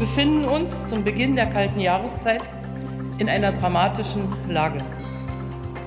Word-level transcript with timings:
befinden 0.00 0.46
uns 0.46 0.88
zum 0.88 1.04
Beginn 1.04 1.36
der 1.36 1.44
kalten 1.44 1.78
Jahreszeit 1.78 2.40
in 3.18 3.28
einer 3.28 3.52
dramatischen 3.52 4.26
Lage. 4.48 4.82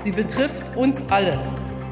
Sie 0.01 0.11
betrifft 0.11 0.77
uns 0.77 1.03
alle, 1.09 1.39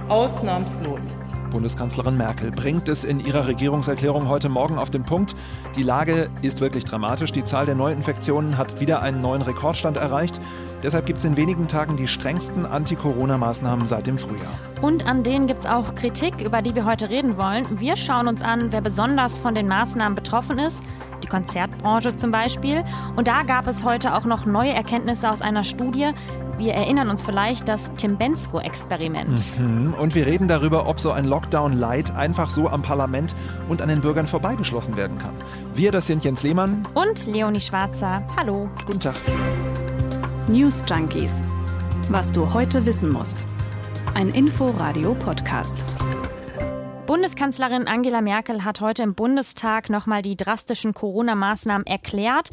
ausnahmslos. 0.08 1.02
Bundeskanzlerin 1.50 2.16
Merkel 2.16 2.52
bringt 2.52 2.88
es 2.90 3.04
in 3.06 3.20
ihrer 3.20 3.48
Regierungserklärung 3.48 4.30
heute 4.30 4.50
Morgen 4.50 4.78
auf 4.78 4.92
den 4.92 5.02
Punkt. 5.02 5.36
Die 5.76 5.82
Lage 5.82 6.30
ist 6.44 6.62
wirklich 6.62 6.86
dramatisch. 6.86 7.32
Die 7.32 7.44
Zahl 7.44 7.66
der 7.66 7.76
Neuinfektionen 7.76 8.56
hat 8.56 8.80
wieder 8.80 9.02
einen 9.02 9.20
neuen 9.20 9.42
Rekordstand 9.42 9.98
erreicht. 9.98 10.40
Deshalb 10.84 11.06
gibt 11.06 11.20
es 11.20 11.26
in 11.26 11.38
wenigen 11.38 11.68
Tagen 11.68 11.98
die 11.98 12.08
strengsten 12.08 12.66
Anti-Corona-Maßnahmen 12.66 13.86
seit 13.86 14.08
dem 14.08 14.18
Frühjahr. 14.18 14.54
Und 14.82 15.06
an 15.06 15.24
denen 15.24 15.48
gibt 15.48 15.62
es 15.62 15.70
auch 15.70 15.96
Kritik, 15.96 16.42
über 16.42 16.62
die 16.62 16.76
wir 16.76 16.86
heute 16.86 17.10
reden 17.10 17.38
wollen. 17.38 17.80
Wir 17.80 17.96
schauen 17.96 18.28
uns 18.28 18.42
an, 18.42 18.72
wer 18.72 18.82
besonders 18.82 19.40
von 19.40 19.56
den 19.56 19.68
Maßnahmen 19.68 20.16
betroffen 20.16 20.58
ist 20.60 20.84
die 21.22 21.28
Konzertbranche 21.28 22.16
zum 22.16 22.32
Beispiel. 22.32 22.84
Und 23.16 23.28
da 23.28 23.44
gab 23.44 23.68
es 23.68 23.84
heute 23.84 24.16
auch 24.16 24.26
noch 24.26 24.46
neue 24.46 24.72
Erkenntnisse 24.72 25.30
aus 25.30 25.42
einer 25.42 25.64
Studie. 25.64 26.12
Wir 26.58 26.74
erinnern 26.74 27.10
uns 27.10 27.24
vielleicht 27.24 27.68
das 27.68 27.92
Timbensko-Experiment. 27.94 29.60
Mhm. 29.60 29.94
Und 29.96 30.14
wir 30.14 30.28
reden 30.28 30.48
darüber, 30.48 30.88
ob 30.88 31.00
so 31.00 31.12
ein 31.12 31.26
Lockdown-Light 31.26 32.16
einfach 32.16 32.50
so 32.50 32.68
am 32.68 32.82
Parlament 32.82 33.36
und 33.68 33.82
an 33.82 33.90
den 33.90 34.02
Bürgern 34.02 34.28
vorbeigeschlossen 34.28 34.96
werden 34.96 35.18
kann. 35.18 35.34
Wir, 35.74 35.92
das 35.92 36.06
sind 36.06 36.24
Jens 36.24 36.44
Lehmann 36.44 36.88
und 36.94 37.26
Leonie 37.26 37.62
Schwarzer. 37.62 38.24
Hallo. 38.36 38.70
Guten 38.86 39.00
Tag. 39.00 39.16
News 40.48 40.84
Junkies. 40.90 41.32
Was 42.10 42.32
du 42.32 42.52
heute 42.52 42.86
wissen 42.88 43.12
musst. 43.12 43.46
Ein 44.16 44.30
Info-Radio-Podcast. 44.30 45.78
Bundeskanzlerin 47.06 47.88
Angela 47.88 48.22
Merkel 48.22 48.66
hat 48.66 48.82
heute 48.82 49.04
im 49.04 49.14
Bundestag 49.14 49.92
nochmal 49.92 50.24
die 50.24 50.36
drastischen 50.36 50.96
Corona-Maßnahmen 50.96 51.86
erklärt, 51.86 52.50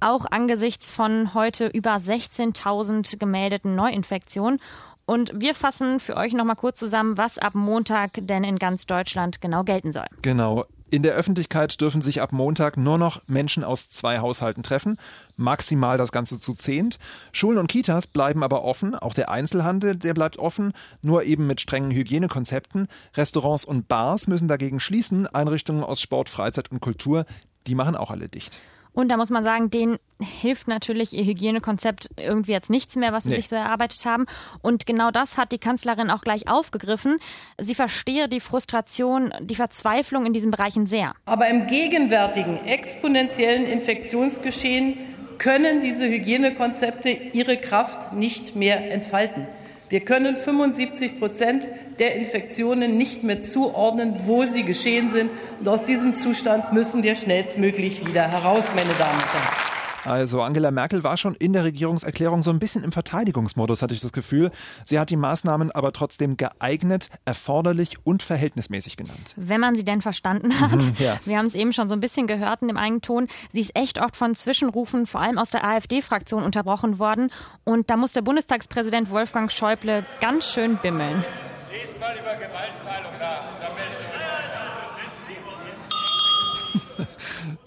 auch 0.00 0.24
angesichts 0.30 0.90
von 0.90 1.34
heute 1.34 1.66
über 1.66 1.96
16.000 1.96 3.18
gemeldeten 3.18 3.74
Neuinfektionen. 3.74 4.58
Und 5.04 5.32
wir 5.34 5.54
fassen 5.54 6.00
für 6.00 6.16
euch 6.16 6.32
nochmal 6.32 6.56
kurz 6.56 6.78
zusammen, 6.78 7.18
was 7.18 7.38
ab 7.38 7.54
Montag 7.54 8.12
denn 8.14 8.44
in 8.44 8.56
ganz 8.56 8.86
Deutschland 8.86 9.42
genau 9.42 9.62
gelten 9.62 9.92
soll. 9.92 10.06
Genau. 10.22 10.64
In 10.88 11.02
der 11.02 11.14
Öffentlichkeit 11.14 11.80
dürfen 11.80 12.00
sich 12.00 12.22
ab 12.22 12.30
Montag 12.30 12.76
nur 12.76 12.96
noch 12.96 13.20
Menschen 13.26 13.64
aus 13.64 13.90
zwei 13.90 14.20
Haushalten 14.20 14.62
treffen, 14.62 14.98
maximal 15.36 15.98
das 15.98 16.12
Ganze 16.12 16.38
zu 16.38 16.54
zehnt. 16.54 17.00
Schulen 17.32 17.58
und 17.58 17.66
Kitas 17.66 18.06
bleiben 18.06 18.44
aber 18.44 18.62
offen, 18.62 18.94
auch 18.94 19.12
der 19.12 19.28
Einzelhandel, 19.28 19.96
der 19.96 20.14
bleibt 20.14 20.38
offen, 20.38 20.72
nur 21.02 21.24
eben 21.24 21.48
mit 21.48 21.60
strengen 21.60 21.90
Hygienekonzepten. 21.90 22.86
Restaurants 23.14 23.64
und 23.64 23.88
Bars 23.88 24.28
müssen 24.28 24.46
dagegen 24.46 24.78
schließen, 24.78 25.26
Einrichtungen 25.26 25.82
aus 25.82 26.00
Sport, 26.00 26.28
Freizeit 26.28 26.70
und 26.70 26.78
Kultur, 26.78 27.26
die 27.66 27.74
machen 27.74 27.96
auch 27.96 28.12
alle 28.12 28.28
dicht. 28.28 28.60
Und 28.96 29.10
da 29.10 29.18
muss 29.18 29.28
man 29.28 29.42
sagen, 29.42 29.70
denen 29.70 29.98
hilft 30.20 30.68
natürlich 30.68 31.12
ihr 31.12 31.24
Hygienekonzept 31.24 32.08
irgendwie 32.16 32.52
jetzt 32.52 32.70
nichts 32.70 32.96
mehr, 32.96 33.12
was 33.12 33.24
sie 33.24 33.28
nee. 33.28 33.36
sich 33.36 33.48
so 33.50 33.54
erarbeitet 33.54 34.06
haben. 34.06 34.24
Und 34.62 34.86
genau 34.86 35.10
das 35.10 35.36
hat 35.36 35.52
die 35.52 35.58
Kanzlerin 35.58 36.10
auch 36.10 36.22
gleich 36.22 36.48
aufgegriffen. 36.48 37.18
Sie 37.60 37.74
verstehe 37.74 38.26
die 38.26 38.40
Frustration, 38.40 39.34
die 39.42 39.54
Verzweiflung 39.54 40.24
in 40.24 40.32
diesen 40.32 40.50
Bereichen 40.50 40.86
sehr. 40.86 41.12
Aber 41.26 41.46
im 41.48 41.66
gegenwärtigen 41.66 42.58
exponentiellen 42.64 43.66
Infektionsgeschehen 43.66 44.96
können 45.36 45.82
diese 45.82 46.08
Hygienekonzepte 46.08 47.10
ihre 47.10 47.58
Kraft 47.58 48.14
nicht 48.14 48.56
mehr 48.56 48.90
entfalten. 48.90 49.46
Wir 49.88 50.00
können 50.00 50.34
75 50.34 51.20
Prozent 51.20 51.68
der 52.00 52.16
Infektionen 52.16 52.98
nicht 52.98 53.22
mehr 53.22 53.40
zuordnen, 53.40 54.16
wo 54.24 54.44
sie 54.44 54.64
geschehen 54.64 55.10
sind. 55.10 55.30
Und 55.60 55.68
aus 55.68 55.84
diesem 55.84 56.16
Zustand 56.16 56.72
müssen 56.72 57.04
wir 57.04 57.14
schnellstmöglich 57.14 58.04
wieder 58.06 58.28
heraus, 58.28 58.64
meine 58.74 58.92
Damen 58.94 59.14
und 59.14 59.32
Herren. 59.32 59.75
Also 60.06 60.42
Angela 60.42 60.70
Merkel 60.70 61.04
war 61.04 61.16
schon 61.16 61.34
in 61.34 61.52
der 61.52 61.64
Regierungserklärung 61.64 62.42
so 62.42 62.50
ein 62.50 62.58
bisschen 62.58 62.84
im 62.84 62.92
Verteidigungsmodus, 62.92 63.82
hatte 63.82 63.94
ich 63.94 64.00
das 64.00 64.12
Gefühl. 64.12 64.50
Sie 64.84 64.98
hat 64.98 65.10
die 65.10 65.16
Maßnahmen 65.16 65.70
aber 65.72 65.92
trotzdem 65.92 66.36
geeignet, 66.36 67.10
erforderlich 67.24 67.96
und 68.04 68.22
verhältnismäßig 68.22 68.96
genannt. 68.96 69.34
Wenn 69.36 69.60
man 69.60 69.74
sie 69.74 69.84
denn 69.84 70.00
verstanden 70.02 70.60
hat. 70.60 70.72
Mhm, 70.72 70.94
ja. 70.98 71.18
Wir 71.24 71.38
haben 71.38 71.46
es 71.46 71.54
eben 71.54 71.72
schon 71.72 71.88
so 71.88 71.94
ein 71.94 72.00
bisschen 72.00 72.26
gehört 72.26 72.62
in 72.62 72.68
dem 72.68 72.76
Eigenton. 72.76 73.28
Sie 73.50 73.60
ist 73.60 73.76
echt 73.76 74.00
oft 74.00 74.16
von 74.16 74.34
Zwischenrufen, 74.34 75.06
vor 75.06 75.20
allem 75.20 75.38
aus 75.38 75.50
der 75.50 75.64
AfD-Fraktion, 75.64 76.42
unterbrochen 76.42 76.98
worden. 76.98 77.30
Und 77.64 77.90
da 77.90 77.96
muss 77.96 78.12
der 78.12 78.22
Bundestagspräsident 78.22 79.10
Wolfgang 79.10 79.50
Schäuble 79.50 80.04
ganz 80.20 80.52
schön 80.52 80.76
bimmeln. 80.76 81.24
Lest 81.72 81.98
mal 82.00 82.14
über 82.14 82.34
Gewaltteilung 82.34 83.05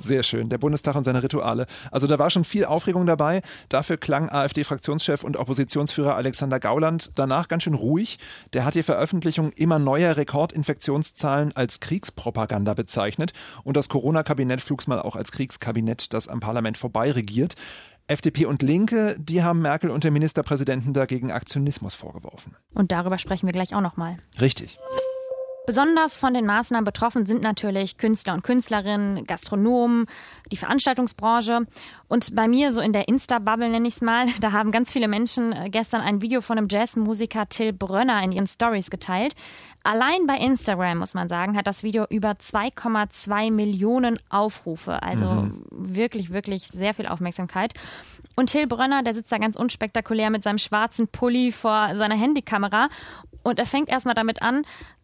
Sehr 0.10 0.24
schön. 0.24 0.50
Der 0.50 0.58
Bundestag 0.58 0.96
und 0.96 1.04
seine 1.04 1.22
Rituale. 1.22 1.68
Also 1.92 2.08
da 2.08 2.18
war 2.18 2.32
schon 2.32 2.44
viel 2.44 2.66
Aufregung 2.66 3.06
dabei. 3.06 3.44
Dafür 3.70 3.98
klang 3.98 4.28
AfD-Fraktionschef 4.28 5.24
und 5.24 5.38
Oppositionsführer 5.38 6.16
Alexander 6.16 6.60
Gauland 6.60 7.12
danach 7.14 7.48
ganz 7.48 7.62
schön 7.62 7.76
ruhig. 7.76 8.18
Der 8.54 8.66
hat 8.66 8.74
die 8.74 8.82
Veröffentlichung 8.82 9.52
immer 9.52 9.78
neuer 9.78 10.18
Rekordinfektionszahlen 10.18 11.56
als 11.56 11.80
Kriegspropaganda 11.80 12.74
bezeichnet 12.74 13.34
und 13.64 13.78
das 13.78 13.88
Corona-Kabinett 13.88 14.62
flugs 14.62 14.88
mal 14.88 15.00
auch 15.00 15.16
als 15.16 15.32
Kriegskabinett, 15.32 16.12
das 16.12 16.28
am 16.28 16.40
Parlament 16.40 16.78
vorbei 16.78 17.12
regiert. 17.12 17.54
FDP 18.08 18.48
und 18.48 18.64
Linke, 18.64 19.16
die 19.20 19.44
haben 19.44 19.62
Merkel 19.62 19.92
und 19.92 20.04
dem 20.04 20.14
Ministerpräsidenten 20.14 20.96
dagegen 20.96 21.32
Aktionismus 21.32 21.94
vorgeworfen. 21.94 22.56
Und 22.74 22.92
darüber 22.92 23.20
sprechen 23.20 23.46
wir 23.46 23.54
gleich 23.54 23.76
auch 23.76 23.82
nochmal. 23.82 24.18
Richtig. 24.42 24.80
Besonders 25.70 26.18
von 26.18 26.34
den 26.34 26.48
Maßnahmen 26.48 26.84
betroffen 26.84 27.28
sind 27.28 27.44
natürlich 27.44 27.98
Künstler 27.98 28.34
und 28.34 28.42
Künstlerinnen, 28.42 29.26
Gastronomen, 29.26 30.08
die 30.52 30.58
Veranstaltungsbranche. 30.58 31.68
Und 32.08 32.34
bei 32.34 32.48
mir, 32.48 32.74
so 32.74 32.82
in 32.82 32.92
der 32.92 33.08
Insta-Bubble 33.08 33.70
nenne 33.70 33.88
ich 33.88 33.94
es 33.94 34.02
mal, 34.02 34.26
da 34.42 34.52
haben 34.52 34.72
ganz 34.72 34.92
viele 34.92 35.08
Menschen 35.08 35.54
äh, 35.54 35.70
gestern 35.70 36.02
ein 36.02 36.24
Video 36.24 36.42
von 36.42 36.58
einem 36.58 36.70
Jazzmusiker 36.72 37.50
Till 37.50 37.72
Brönner 37.72 38.24
in 38.24 38.32
ihren 38.32 38.48
Stories 38.48 38.90
geteilt. 38.90 39.36
Allein 39.84 40.26
bei 40.26 40.38
Instagram, 40.38 40.98
muss 40.98 41.14
man 41.14 41.28
sagen, 41.28 41.56
hat 41.56 41.68
das 41.68 41.84
Video 41.84 42.08
über 42.10 42.32
2,2 42.32 43.52
Millionen 43.52 44.18
Aufrufe. 44.32 45.04
Also 45.04 45.26
mhm. 45.26 45.64
wirklich, 45.70 46.34
wirklich 46.34 46.66
sehr 46.66 46.96
viel 46.96 47.06
Aufmerksamkeit. 47.06 47.76
Und 48.36 48.48
Till 48.48 48.66
Brönner, 48.66 49.04
der 49.04 49.14
sitzt 49.14 49.32
da 49.32 49.38
ganz 49.38 49.56
unspektakulär 49.56 50.32
mit 50.32 50.42
seinem 50.42 50.58
schwarzen 50.58 51.08
Pulli 51.10 51.52
vor 51.52 51.94
seiner 51.94 52.16
Handykamera 52.16 52.90
und 53.44 53.60
er 53.60 53.66
fängt 53.66 53.90
erstmal 53.90 54.16
damit 54.16 54.42
an, 54.42 54.64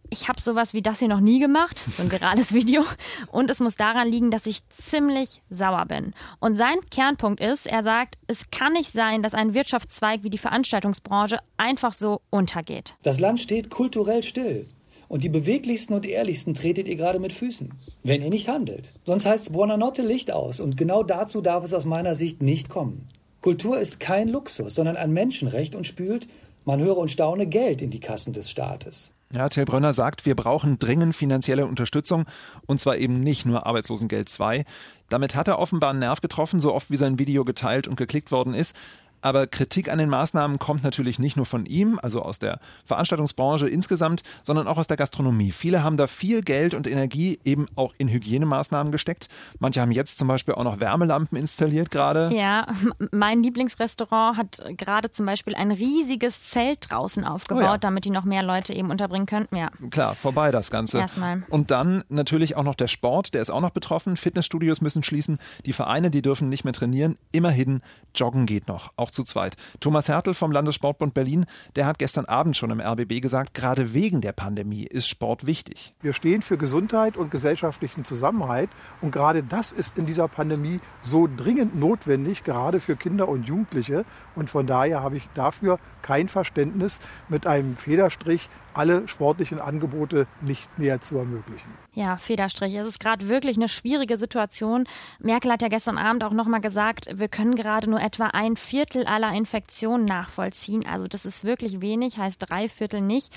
ich 0.10 0.28
habe 0.28 0.42
sowas 0.42 0.74
wie 0.74 0.82
das 0.82 1.00
hier 1.00 1.08
noch 1.08 1.20
nie 1.20 1.40
gemacht, 1.40 1.84
so 1.96 2.04
ein 2.04 2.12
virales 2.12 2.54
Video. 2.54 2.84
Und 3.32 3.50
es 3.50 3.60
muss 3.60 3.76
daran 3.76 4.10
liegen, 4.10 4.32
dass 4.32 4.46
ich 4.46 4.68
ziemlich 4.70 5.42
sauer 5.50 5.86
bin. 5.86 6.14
Und 6.40 6.56
sein 6.56 6.78
Kernpunkt 6.92 7.40
ist, 7.40 7.68
er 7.68 7.84
sagt, 7.84 8.16
es 8.28 8.50
kann 8.52 8.74
nicht 8.74 8.92
sein, 8.92 9.24
dass 9.24 9.34
ein 9.34 9.54
Wirtschaftszweig 9.54 10.24
wie 10.24 10.30
die 10.30 10.38
Veranstaltungsbranche 10.38 11.40
einfach 11.58 11.94
so 11.94 12.22
untergeht. 12.30 12.96
Das 13.04 13.20
Land 13.20 13.40
steht 13.40 13.70
kulturell 13.70 14.24
still. 14.24 14.68
Und 15.08 15.24
die 15.24 15.30
beweglichsten 15.30 15.96
und 15.96 16.06
ehrlichsten 16.06 16.56
tretet 16.56 16.88
ihr 16.88 16.96
gerade 16.96 17.20
mit 17.20 17.32
Füßen, 17.32 17.74
wenn 18.04 18.22
ihr 18.22 18.30
nicht 18.30 18.48
handelt. 18.48 18.94
Sonst 19.06 19.26
heißt 19.26 19.54
Buonanotte 19.54 20.02
Licht 20.02 20.32
aus. 20.32 20.60
Und 20.60 20.78
genau 20.78 21.04
dazu 21.04 21.42
darf 21.42 21.64
es 21.64 21.74
aus 21.74 21.86
meiner 21.86 22.16
Sicht 22.16 22.42
nicht 22.42 22.70
kommen. 22.70 23.08
Kultur 23.42 23.80
ist 23.80 24.00
kein 24.00 24.28
Luxus, 24.28 24.74
sondern 24.74 24.98
ein 24.98 25.12
Menschenrecht 25.12 25.76
und 25.76 25.86
spült, 25.86 26.28
man 26.66 26.80
höre 26.80 26.98
und 26.98 27.12
staune, 27.12 27.46
Geld 27.46 27.84
in 27.84 27.92
die 27.92 28.00
Kassen 28.00 28.34
des 28.34 28.50
Staates. 28.50 29.14
Ja, 29.36 29.50
Till 29.50 29.66
Brönner 29.66 29.92
sagt, 29.94 30.26
wir 30.26 30.34
brauchen 30.34 30.80
dringend 30.80 31.14
finanzielle 31.14 31.66
Unterstützung 31.66 32.24
und 32.68 32.80
zwar 32.80 32.96
eben 32.96 33.20
nicht 33.20 33.46
nur 33.46 33.66
Arbeitslosengeld 33.66 34.30
2. 34.30 34.64
Damit 35.10 35.36
hat 35.36 35.50
er 35.50 35.60
offenbar 35.60 35.90
einen 35.90 36.00
Nerv 36.00 36.22
getroffen, 36.22 36.62
so 36.62 36.74
oft 36.74 36.90
wie 36.90 36.96
sein 36.96 37.20
Video 37.20 37.44
geteilt 37.44 37.90
und 37.90 37.98
geklickt 37.98 38.32
worden 38.32 38.54
ist. 38.54 38.78
Aber 39.26 39.48
Kritik 39.48 39.90
an 39.90 39.98
den 39.98 40.08
Maßnahmen 40.08 40.60
kommt 40.60 40.84
natürlich 40.84 41.18
nicht 41.18 41.36
nur 41.36 41.48
von 41.48 41.66
ihm, 41.66 41.98
also 42.00 42.22
aus 42.22 42.38
der 42.38 42.60
Veranstaltungsbranche 42.86 43.68
insgesamt, 43.68 44.22
sondern 44.44 44.68
auch 44.68 44.78
aus 44.78 44.86
der 44.86 44.98
Gastronomie. 44.98 45.52
Viele 45.52 45.82
haben 45.82 45.98
da 45.98 46.06
viel 46.06 46.44
Geld 46.44 46.76
und 46.76 46.86
Energie 46.86 47.40
eben 47.44 47.66
auch 47.76 47.96
in 47.98 48.08
Hygienemaßnahmen 48.08 48.92
gesteckt. 48.92 49.30
Manche 49.58 49.82
haben 49.82 49.90
jetzt 49.90 50.20
zum 50.20 50.28
Beispiel 50.28 50.54
auch 50.54 50.64
noch 50.64 50.80
Wärmelampen 50.80 51.40
installiert 51.40 51.90
gerade. 51.90 52.30
Ja, 52.36 52.68
mein 53.12 53.42
Lieblingsrestaurant 53.42 54.38
hat 54.38 54.64
gerade 54.78 55.10
zum 55.10 55.26
Beispiel 55.26 55.56
ein 55.56 55.72
riesiges 55.72 56.44
Zelt 56.44 56.92
draußen 56.92 57.24
aufgebaut, 57.24 57.64
oh 57.64 57.66
ja. 57.66 57.78
damit 57.80 58.06
die 58.06 58.12
noch 58.12 58.26
mehr 58.26 58.44
Leute 58.44 58.76
eben 58.76 58.92
unterbringen 58.92 59.26
könnten. 59.26 59.56
Ja. 59.56 59.72
Klar, 59.90 60.14
vorbei 60.14 60.52
das 60.52 60.70
Ganze. 60.70 61.00
Erstmal. 61.00 61.42
Und 61.50 61.72
dann 61.72 62.04
natürlich 62.10 62.58
auch 62.58 62.64
noch 62.64 62.76
der 62.76 62.88
Sport, 62.88 63.34
der 63.34 63.42
ist 63.42 63.50
auch 63.50 63.62
noch 63.62 63.72
betroffen. 63.72 64.18
Fitnessstudios 64.18 64.82
müssen 64.82 65.02
schließen. 65.02 65.40
Die 65.66 65.74
Vereine, 65.74 66.12
die 66.12 66.22
dürfen 66.22 66.48
nicht 66.48 66.64
mehr 66.64 66.74
trainieren. 66.74 67.18
Immerhin, 67.32 67.82
joggen 68.14 68.46
geht 68.46 68.68
noch. 68.68 68.92
Auch 68.98 69.15
zu 69.16 69.24
zweit. 69.24 69.56
Thomas 69.80 70.08
Hertel 70.08 70.36
vom 70.36 70.52
Landessportbund 70.52 71.16
Berlin, 71.16 71.48
der 71.76 71.88
hat 71.88 71.98
gestern 71.98 72.26
Abend 72.26 72.56
schon 72.56 72.70
im 72.70 72.80
RBB 72.80 73.22
gesagt, 73.22 73.56
gerade 73.56 73.94
wegen 73.94 74.22
der 74.22 74.34
Pandemie 74.34 74.84
ist 74.84 75.08
Sport 75.08 75.48
wichtig. 75.48 75.94
Wir 76.02 76.14
stehen 76.14 76.44
für 76.44 76.58
Gesundheit 76.58 77.18
und 77.18 77.32
gesellschaftlichen 77.32 78.06
Zusammenhalt 78.06 78.70
und 79.02 79.12
gerade 79.12 79.42
das 79.42 79.72
ist 79.72 79.98
in 79.98 80.06
dieser 80.06 80.28
Pandemie 80.28 80.80
so 81.02 81.28
dringend 81.28 81.80
notwendig, 81.80 82.44
gerade 82.44 82.80
für 82.80 82.96
Kinder 82.96 83.28
und 83.28 83.48
Jugendliche 83.48 84.06
und 84.36 84.50
von 84.50 84.68
daher 84.68 85.02
habe 85.02 85.18
ich 85.18 85.28
dafür 85.34 85.80
kein 86.02 86.28
Verständnis, 86.28 87.00
mit 87.30 87.48
einem 87.48 87.78
Federstrich 87.78 88.50
alle 88.76 89.08
sportlichen 89.08 89.60
Angebote 89.60 90.28
nicht 90.42 90.78
mehr 90.78 91.02
zu 91.02 91.18
ermöglichen. 91.18 91.70
Ja, 91.94 92.18
Federstrich. 92.18 92.76
Es 92.76 92.88
ist 92.88 93.00
gerade 93.00 93.30
wirklich 93.30 93.58
eine 93.58 93.70
schwierige 93.70 94.18
Situation. 94.18 94.86
Merkel 95.20 95.52
hat 95.52 95.62
ja 95.62 95.68
gestern 95.68 95.98
Abend 95.98 96.24
auch 96.24 96.34
nochmal 96.34 96.62
gesagt, 96.62 97.08
wir 97.14 97.28
können 97.28 97.56
gerade 97.56 97.90
nur 97.90 98.02
etwa 98.02 98.28
ein 98.28 98.56
Viertel 98.56 99.06
aller 99.06 99.32
Infektionen 99.34 100.06
nachvollziehen. 100.06 100.86
Also 100.86 101.08
das 101.08 101.26
ist 101.26 101.44
wirklich 101.46 101.82
wenig, 101.82 102.18
heißt 102.18 102.44
drei 102.50 102.70
Viertel 102.70 103.02
nicht. 103.02 103.34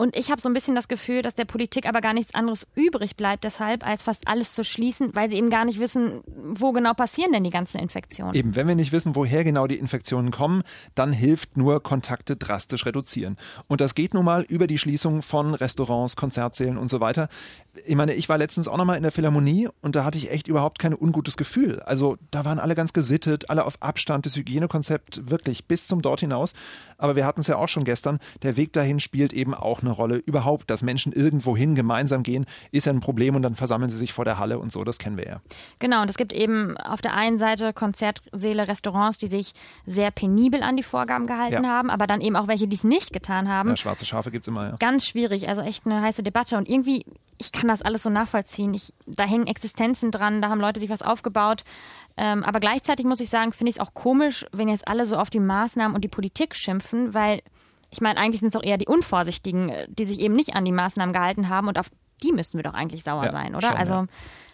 Und 0.00 0.16
ich 0.16 0.30
habe 0.30 0.40
so 0.40 0.48
ein 0.48 0.52
bisschen 0.52 0.76
das 0.76 0.86
Gefühl, 0.86 1.22
dass 1.22 1.34
der 1.34 1.44
Politik 1.44 1.88
aber 1.88 2.00
gar 2.00 2.14
nichts 2.14 2.32
anderes 2.32 2.68
übrig 2.76 3.16
bleibt, 3.16 3.42
deshalb 3.42 3.84
als 3.84 4.04
fast 4.04 4.28
alles 4.28 4.54
zu 4.54 4.62
schließen, 4.62 5.10
weil 5.14 5.28
sie 5.28 5.36
eben 5.36 5.50
gar 5.50 5.64
nicht 5.64 5.80
wissen, 5.80 6.22
wo 6.26 6.70
genau 6.70 6.94
passieren 6.94 7.32
denn 7.32 7.42
die 7.42 7.50
ganzen 7.50 7.80
Infektionen. 7.80 8.32
Eben, 8.32 8.54
wenn 8.54 8.68
wir 8.68 8.76
nicht 8.76 8.92
wissen, 8.92 9.16
woher 9.16 9.42
genau 9.42 9.66
die 9.66 9.76
Infektionen 9.76 10.30
kommen, 10.30 10.62
dann 10.94 11.12
hilft 11.12 11.56
nur 11.56 11.82
Kontakte 11.82 12.36
drastisch 12.36 12.86
reduzieren. 12.86 13.36
Und 13.66 13.80
das 13.80 13.96
geht 13.96 14.14
nun 14.14 14.24
mal 14.24 14.44
über 14.48 14.68
die 14.68 14.78
Schließung 14.78 15.22
von 15.22 15.54
Restaurants, 15.54 16.14
Konzertsälen 16.14 16.78
und 16.78 16.88
so 16.88 17.00
weiter. 17.00 17.28
Ich 17.86 17.96
meine, 17.96 18.14
ich 18.14 18.28
war 18.28 18.38
letztens 18.38 18.68
auch 18.68 18.76
nochmal 18.76 18.96
in 18.96 19.02
der 19.02 19.12
Philharmonie 19.12 19.68
und 19.80 19.96
da 19.96 20.04
hatte 20.04 20.18
ich 20.18 20.30
echt 20.30 20.48
überhaupt 20.48 20.78
kein 20.78 20.94
ungutes 20.94 21.36
Gefühl. 21.36 21.80
Also 21.80 22.16
da 22.30 22.44
waren 22.44 22.58
alle 22.58 22.74
ganz 22.74 22.92
gesittet, 22.92 23.50
alle 23.50 23.64
auf 23.64 23.82
Abstand, 23.82 24.26
das 24.26 24.36
Hygienekonzept 24.36 25.30
wirklich 25.30 25.66
bis 25.66 25.86
zum 25.86 26.02
dort 26.02 26.20
hinaus. 26.20 26.54
Aber 26.96 27.16
wir 27.16 27.26
hatten 27.26 27.40
es 27.40 27.46
ja 27.46 27.56
auch 27.56 27.68
schon 27.68 27.84
gestern, 27.84 28.18
der 28.42 28.56
Weg 28.56 28.72
dahin 28.72 29.00
spielt 29.00 29.32
eben 29.32 29.54
auch 29.54 29.82
eine 29.82 29.90
Rolle. 29.90 30.16
Überhaupt, 30.16 30.70
dass 30.70 30.82
Menschen 30.82 31.12
irgendwohin 31.12 31.74
gemeinsam 31.74 32.22
gehen, 32.22 32.46
ist 32.70 32.86
ja 32.86 32.92
ein 32.92 33.00
Problem 33.00 33.34
und 33.36 33.42
dann 33.42 33.56
versammeln 33.56 33.90
sie 33.90 33.98
sich 33.98 34.12
vor 34.12 34.24
der 34.24 34.38
Halle 34.38 34.58
und 34.58 34.72
so, 34.72 34.84
das 34.84 34.98
kennen 34.98 35.16
wir 35.16 35.26
ja. 35.26 35.40
Genau, 35.78 36.02
und 36.02 36.10
es 36.10 36.16
gibt 36.16 36.32
eben 36.32 36.76
auf 36.76 37.00
der 37.00 37.14
einen 37.14 37.38
Seite 37.38 37.72
Konzertsäle, 37.72 38.68
Restaurants, 38.68 39.18
die 39.18 39.28
sich 39.28 39.52
sehr 39.86 40.10
penibel 40.10 40.62
an 40.62 40.76
die 40.76 40.82
Vorgaben 40.82 41.26
gehalten 41.26 41.64
ja. 41.64 41.70
haben, 41.70 41.90
aber 41.90 42.06
dann 42.06 42.20
eben 42.20 42.36
auch 42.36 42.48
welche, 42.48 42.68
die 42.68 42.76
es 42.76 42.84
nicht 42.84 43.12
getan 43.12 43.48
haben. 43.48 43.70
Ja, 43.70 43.76
schwarze 43.76 44.04
Schafe 44.04 44.30
gibt 44.30 44.44
es 44.44 44.48
immer, 44.48 44.68
ja. 44.68 44.76
Ganz 44.78 45.06
schwierig, 45.06 45.48
also 45.48 45.62
echt 45.62 45.86
eine 45.86 46.00
heiße 46.02 46.22
Debatte 46.22 46.56
und 46.56 46.68
irgendwie, 46.68 47.04
ich 47.38 47.52
kann 47.52 47.68
das 47.68 47.82
alles 47.82 48.02
so 48.02 48.10
nachvollziehen. 48.10 48.74
Ich, 48.74 48.92
da 49.06 49.24
hängen 49.24 49.46
Existenzen 49.46 50.10
dran, 50.10 50.42
da 50.42 50.48
haben 50.48 50.60
Leute 50.60 50.80
sich 50.80 50.90
was 50.90 51.02
aufgebaut. 51.02 51.62
Ähm, 52.16 52.42
aber 52.42 52.60
gleichzeitig 52.60 53.06
muss 53.06 53.20
ich 53.20 53.30
sagen, 53.30 53.52
finde 53.52 53.70
ich 53.70 53.76
es 53.76 53.80
auch 53.80 53.94
komisch, 53.94 54.44
wenn 54.52 54.68
jetzt 54.68 54.88
alle 54.88 55.06
so 55.06 55.16
auf 55.16 55.30
die 55.30 55.40
Maßnahmen 55.40 55.94
und 55.94 56.04
die 56.04 56.08
Politik 56.08 56.56
schimpfen, 56.56 57.14
weil 57.14 57.40
ich 57.90 58.00
meine, 58.00 58.18
eigentlich 58.18 58.40
sind 58.40 58.48
es 58.48 58.54
doch 58.54 58.62
eher 58.62 58.76
die 58.76 58.88
Unvorsichtigen, 58.88 59.72
die 59.88 60.04
sich 60.04 60.20
eben 60.20 60.34
nicht 60.34 60.54
an 60.54 60.64
die 60.64 60.72
Maßnahmen 60.72 61.12
gehalten 61.12 61.48
haben 61.48 61.68
und 61.68 61.78
auf 61.78 61.90
die 62.22 62.32
müssten 62.32 62.58
wir 62.58 62.64
doch 62.64 62.74
eigentlich 62.74 63.04
sauer 63.04 63.26
ja, 63.26 63.32
sein, 63.32 63.54
oder? 63.54 63.68
Schon, 63.68 63.76
also 63.76 63.94
ja. 63.94 64.06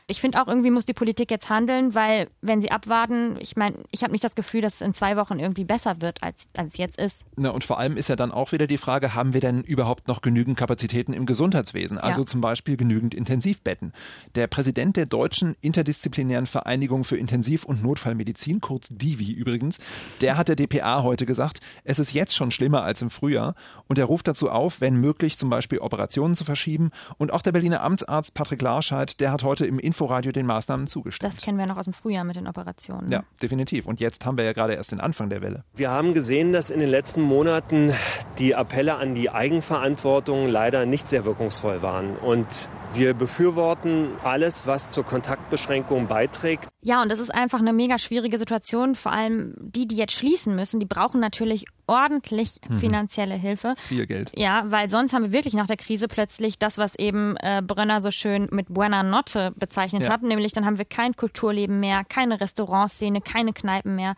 Ich 0.06 0.20
finde 0.20 0.42
auch 0.42 0.48
irgendwie 0.48 0.70
muss 0.70 0.84
die 0.84 0.92
Politik 0.92 1.30
jetzt 1.30 1.48
handeln, 1.48 1.94
weil 1.94 2.28
wenn 2.42 2.60
sie 2.60 2.70
abwarten, 2.70 3.36
ich 3.40 3.56
meine, 3.56 3.78
ich 3.90 4.02
habe 4.02 4.12
nicht 4.12 4.22
das 4.22 4.34
Gefühl, 4.34 4.60
dass 4.60 4.74
es 4.74 4.80
in 4.82 4.92
zwei 4.92 5.16
Wochen 5.16 5.38
irgendwie 5.38 5.64
besser 5.64 6.02
wird, 6.02 6.22
als, 6.22 6.46
als 6.54 6.72
es 6.74 6.76
jetzt 6.76 6.98
ist. 6.98 7.24
Na, 7.36 7.48
und 7.48 7.64
vor 7.64 7.78
allem 7.78 7.96
ist 7.96 8.08
ja 8.08 8.16
dann 8.16 8.30
auch 8.30 8.52
wieder 8.52 8.66
die 8.66 8.76
Frage, 8.76 9.14
haben 9.14 9.32
wir 9.32 9.40
denn 9.40 9.62
überhaupt 9.62 10.06
noch 10.06 10.20
genügend 10.20 10.58
Kapazitäten 10.58 11.14
im 11.14 11.24
Gesundheitswesen? 11.24 11.96
Also 11.96 12.20
ja. 12.20 12.26
zum 12.26 12.42
Beispiel 12.42 12.76
genügend 12.76 13.14
Intensivbetten. 13.14 13.94
Der 14.34 14.46
Präsident 14.46 14.98
der 14.98 15.06
Deutschen 15.06 15.56
Interdisziplinären 15.62 16.46
Vereinigung 16.46 17.04
für 17.04 17.16
Intensiv- 17.16 17.64
und 17.64 17.82
Notfallmedizin, 17.82 18.60
kurz 18.60 18.88
DIVI 18.90 19.32
übrigens, 19.32 19.80
der 20.20 20.36
hat 20.36 20.48
der 20.48 20.56
DPA 20.56 21.02
heute 21.02 21.24
gesagt, 21.24 21.60
es 21.82 21.98
ist 21.98 22.12
jetzt 22.12 22.36
schon 22.36 22.50
schlimmer 22.50 22.82
als 22.82 23.00
im 23.00 23.08
Frühjahr 23.08 23.54
und 23.88 23.98
er 23.98 24.04
ruft 24.04 24.28
dazu 24.28 24.50
auf, 24.50 24.82
wenn 24.82 24.96
möglich 24.96 25.38
zum 25.38 25.48
Beispiel 25.48 25.78
Operationen 25.78 26.34
zu 26.34 26.44
verschieben. 26.44 26.90
Und 27.16 27.32
auch 27.32 27.40
der 27.40 27.52
Berliner 27.52 27.82
Amtsarzt 27.82 28.34
Patrick 28.34 28.60
Larscheid, 28.60 29.18
der 29.20 29.32
hat 29.32 29.44
heute 29.44 29.64
im 29.64 29.78
Inforadio 29.94 30.32
den 30.32 30.44
Maßnahmen 30.46 30.88
zugestimmt. 30.88 31.32
Das 31.32 31.40
kennen 31.40 31.56
wir 31.56 31.66
noch 31.66 31.76
aus 31.76 31.84
dem 31.84 31.92
Frühjahr 31.92 32.24
mit 32.24 32.34
den 32.34 32.48
Operationen. 32.48 33.08
Ja, 33.08 33.22
definitiv. 33.40 33.86
Und 33.86 34.00
jetzt 34.00 34.26
haben 34.26 34.36
wir 34.36 34.44
ja 34.44 34.52
gerade 34.52 34.74
erst 34.74 34.90
den 34.90 34.98
Anfang 34.98 35.30
der 35.30 35.40
Welle. 35.40 35.62
Wir 35.76 35.92
haben 35.92 36.14
gesehen, 36.14 36.52
dass 36.52 36.70
in 36.70 36.80
den 36.80 36.88
letzten 36.88 37.22
Monaten 37.22 37.92
die 38.38 38.56
Appelle 38.56 38.96
an 38.96 39.14
die 39.14 39.30
Eigenverantwortung 39.30 40.48
leider 40.48 40.84
nicht 40.84 41.06
sehr 41.08 41.24
wirkungsvoll 41.24 41.80
waren. 41.80 42.16
Und 42.16 42.68
wir 42.92 43.14
befürworten 43.14 44.08
alles, 44.24 44.66
was 44.66 44.90
zur 44.90 45.04
Kontaktbeschränkung 45.04 46.08
beiträgt. 46.08 46.66
Ja, 46.80 47.00
und 47.00 47.10
das 47.10 47.20
ist 47.20 47.32
einfach 47.32 47.60
eine 47.60 47.72
mega 47.72 47.98
schwierige 47.98 48.38
Situation. 48.38 48.96
Vor 48.96 49.12
allem 49.12 49.54
die, 49.60 49.86
die 49.86 49.96
jetzt 49.96 50.12
schließen 50.12 50.56
müssen, 50.56 50.80
die 50.80 50.86
brauchen 50.86 51.20
natürlich 51.20 51.66
ordentlich 51.86 52.60
mhm. 52.68 52.78
finanzielle 52.78 53.34
Hilfe. 53.34 53.74
Viel 53.78 54.06
Geld. 54.06 54.32
Ja, 54.36 54.64
weil 54.66 54.90
sonst 54.90 55.12
haben 55.12 55.24
wir 55.24 55.32
wirklich 55.32 55.54
nach 55.54 55.66
der 55.66 55.76
Krise 55.76 56.08
plötzlich 56.08 56.58
das, 56.58 56.78
was 56.78 56.94
eben 56.94 57.36
äh, 57.36 57.62
Brönner 57.64 58.00
so 58.00 58.10
schön 58.10 58.48
mit 58.50 58.72
Buena 58.72 59.02
Notte 59.02 59.52
bezeichnet 59.56 60.06
ja. 60.06 60.12
hat, 60.12 60.22
nämlich 60.22 60.52
dann 60.52 60.64
haben 60.64 60.78
wir 60.78 60.84
kein 60.84 61.14
Kulturleben 61.16 61.80
mehr, 61.80 62.04
keine 62.04 62.40
Restaurantszene, 62.40 63.20
keine 63.20 63.52
Kneipen 63.52 63.96
mehr. 63.96 64.14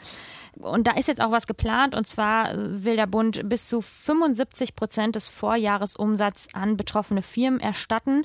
Und 0.54 0.86
da 0.86 0.92
ist 0.92 1.08
jetzt 1.08 1.20
auch 1.20 1.32
was 1.32 1.46
geplant 1.46 1.94
und 1.94 2.06
zwar 2.06 2.52
will 2.56 2.96
der 2.96 3.06
Bund 3.06 3.46
bis 3.48 3.66
zu 3.66 3.82
75 3.82 4.74
Prozent 4.74 5.14
des 5.14 5.28
Vorjahresumsatzes 5.28 6.54
an 6.54 6.76
betroffene 6.76 7.22
Firmen 7.22 7.60
erstatten 7.60 8.24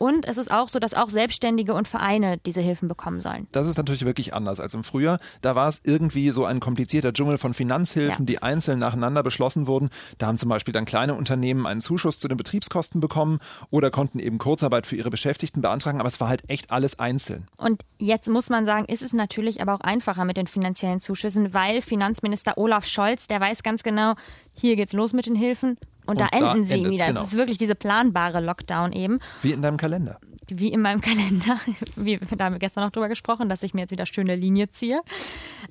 und 0.00 0.26
es 0.26 0.38
ist 0.38 0.50
auch 0.50 0.70
so, 0.70 0.78
dass 0.78 0.94
auch 0.94 1.10
Selbstständige 1.10 1.74
und 1.74 1.86
Vereine 1.86 2.38
diese 2.38 2.62
Hilfen 2.62 2.88
bekommen 2.88 3.20
sollen. 3.20 3.46
Das 3.52 3.66
ist 3.66 3.76
natürlich 3.76 4.06
wirklich 4.06 4.32
anders 4.32 4.58
als 4.58 4.72
im 4.72 4.82
Frühjahr. 4.82 5.20
Da 5.42 5.54
war 5.54 5.68
es 5.68 5.82
irgendwie 5.84 6.30
so 6.30 6.46
ein 6.46 6.58
komplizierter 6.58 7.12
Dschungel 7.12 7.36
von 7.36 7.52
Finanzhilfen, 7.52 8.24
ja. 8.24 8.26
die 8.26 8.42
einzeln 8.42 8.78
nacheinander 8.78 9.22
beschlossen 9.22 9.66
wurden. 9.66 9.90
Da 10.16 10.26
haben 10.26 10.38
zum 10.38 10.48
Beispiel 10.48 10.72
dann 10.72 10.86
kleine 10.86 11.14
Unternehmen 11.14 11.66
einen 11.66 11.82
Zuschuss 11.82 12.18
zu 12.18 12.28
den 12.28 12.38
Betriebskosten 12.38 13.02
bekommen 13.02 13.40
oder 13.68 13.90
konnten 13.90 14.20
eben 14.20 14.38
Kurzarbeit 14.38 14.86
für 14.86 14.96
ihre 14.96 15.10
Beschäftigten 15.10 15.60
beantragen. 15.60 16.00
Aber 16.00 16.08
es 16.08 16.18
war 16.18 16.30
halt 16.30 16.48
echt 16.48 16.70
alles 16.70 16.98
einzeln. 16.98 17.46
Und 17.58 17.82
jetzt 17.98 18.30
muss 18.30 18.48
man 18.48 18.64
sagen, 18.64 18.86
ist 18.86 19.02
es 19.02 19.12
natürlich 19.12 19.60
aber 19.60 19.74
auch 19.74 19.80
einfacher 19.80 20.24
mit 20.24 20.38
den 20.38 20.46
finanziellen 20.46 21.00
Zuschüssen, 21.00 21.52
weil 21.52 21.82
Finanzminister 21.82 22.56
Olaf 22.56 22.86
Scholz, 22.86 23.28
der 23.28 23.38
weiß 23.38 23.62
ganz 23.62 23.82
genau, 23.82 24.14
hier 24.54 24.76
geht's 24.76 24.94
los 24.94 25.12
mit 25.12 25.26
den 25.26 25.34
Hilfen 25.34 25.76
und, 26.10 26.20
und 26.20 26.32
da 26.32 26.36
enden 26.36 26.64
sie 26.64 26.84
wieder. 26.90 27.06
Genau. 27.06 27.20
Es 27.20 27.28
ist 27.28 27.38
wirklich 27.38 27.58
diese 27.58 27.74
planbare 27.74 28.40
Lockdown 28.40 28.92
eben. 28.92 29.20
Wie 29.42 29.52
in 29.52 29.62
deinem 29.62 29.76
Kalender. 29.76 30.18
Wie 30.48 30.72
in 30.72 30.82
meinem 30.82 31.00
Kalender. 31.00 31.60
Wie, 31.94 32.18
da 32.36 32.46
haben 32.46 32.54
wir 32.54 32.58
gestern 32.58 32.82
noch 32.82 32.90
drüber 32.90 33.08
gesprochen, 33.08 33.48
dass 33.48 33.62
ich 33.62 33.74
mir 33.74 33.82
jetzt 33.82 33.92
wieder 33.92 34.06
schöne 34.06 34.34
Linie 34.34 34.68
ziehe. 34.70 35.02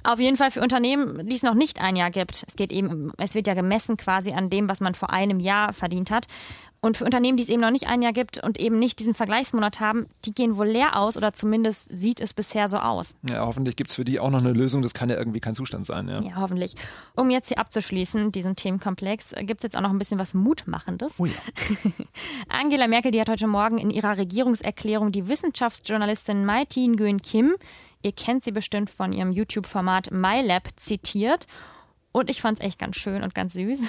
Auf 0.03 0.19
jeden 0.19 0.38
Fall 0.38 0.51
für 0.51 0.62
Unternehmen, 0.62 1.27
die 1.27 1.36
es 1.36 1.44
noch 1.44 1.56
nicht 1.56 1.81
ein 1.81 1.97
Jahr 1.97 2.09
gibt. 2.09 2.45
Es 2.47 2.56
geht 2.56 2.71
eben, 2.71 3.12
es 3.18 3.36
wird 3.36 3.47
ja 3.47 3.53
gemessen 3.53 3.97
quasi 3.97 4.31
an 4.31 4.50
dem, 4.50 4.69
was 4.69 4.80
man 4.80 4.95
vor 4.95 5.09
einem 5.09 5.41
Jahr 5.41 5.74
verdient 5.74 6.09
hat. 6.09 6.25
Und 6.81 6.97
für 6.97 7.05
Unternehmen, 7.05 7.35
die 7.35 7.43
es 7.43 7.49
eben 7.49 7.61
noch 7.61 7.71
nicht 7.71 7.87
ein 7.87 8.01
Jahr 8.01 8.13
gibt 8.13 8.41
und 8.41 8.59
eben 8.59 8.79
nicht 8.79 8.99
diesen 8.99 9.13
Vergleichsmonat 9.13 9.79
haben, 9.79 10.07
die 10.23 10.33
gehen 10.33 10.57
wohl 10.57 10.67
leer 10.67 10.95
aus 10.95 11.17
oder 11.17 11.33
zumindest 11.33 11.93
sieht 11.93 12.21
es 12.21 12.33
bisher 12.33 12.69
so 12.69 12.77
aus. 12.77 13.15
Ja, 13.27 13.45
hoffentlich 13.45 13.75
gibt 13.75 13.89
es 13.89 13.95
für 13.95 14.05
die 14.05 14.19
auch 14.19 14.29
noch 14.29 14.39
eine 14.39 14.53
Lösung. 14.53 14.81
Das 14.81 14.93
kann 14.93 15.09
ja 15.09 15.17
irgendwie 15.17 15.41
kein 15.41 15.55
Zustand 15.55 15.85
sein. 15.85 16.07
Ja, 16.07 16.21
ja 16.21 16.35
hoffentlich. 16.37 16.75
Um 17.15 17.29
jetzt 17.29 17.49
hier 17.49 17.59
abzuschließen, 17.59 18.31
diesen 18.31 18.55
Themenkomplex, 18.55 19.35
gibt 19.39 19.59
es 19.59 19.63
jetzt 19.63 19.77
auch 19.77 19.81
noch 19.81 19.89
ein 19.89 19.97
bisschen 19.97 20.19
was 20.19 20.33
Mutmachendes. 20.33 21.19
Oh 21.19 21.25
ja. 21.25 21.33
Angela 22.47 22.87
Merkel, 22.87 23.11
die 23.11 23.19
hat 23.19 23.29
heute 23.29 23.47
Morgen 23.47 23.77
in 23.77 23.89
ihrer 23.89 24.17
Regierungserklärung 24.17 25.11
die 25.11 25.27
Wissenschaftsjournalistin 25.27 26.45
Mai 26.45 26.63
Tin 26.65 26.93
Nguyen 26.93 27.21
Kim, 27.21 27.55
ihr 28.03 28.13
kennt 28.13 28.43
sie 28.43 28.51
bestimmt 28.51 28.89
von 28.89 29.11
ihrem 29.11 29.31
YouTube-Format 29.31 30.11
MyLab, 30.11 30.69
zitiert 30.77 31.45
und 32.19 32.30
ich 32.30 32.42
fand 32.42 32.59
es 32.59 32.66
echt 32.66 32.80
ganz 32.80 32.95
schön 32.95 33.23
und 33.23 33.33
ganz 33.33 33.54
süß. 33.54 33.80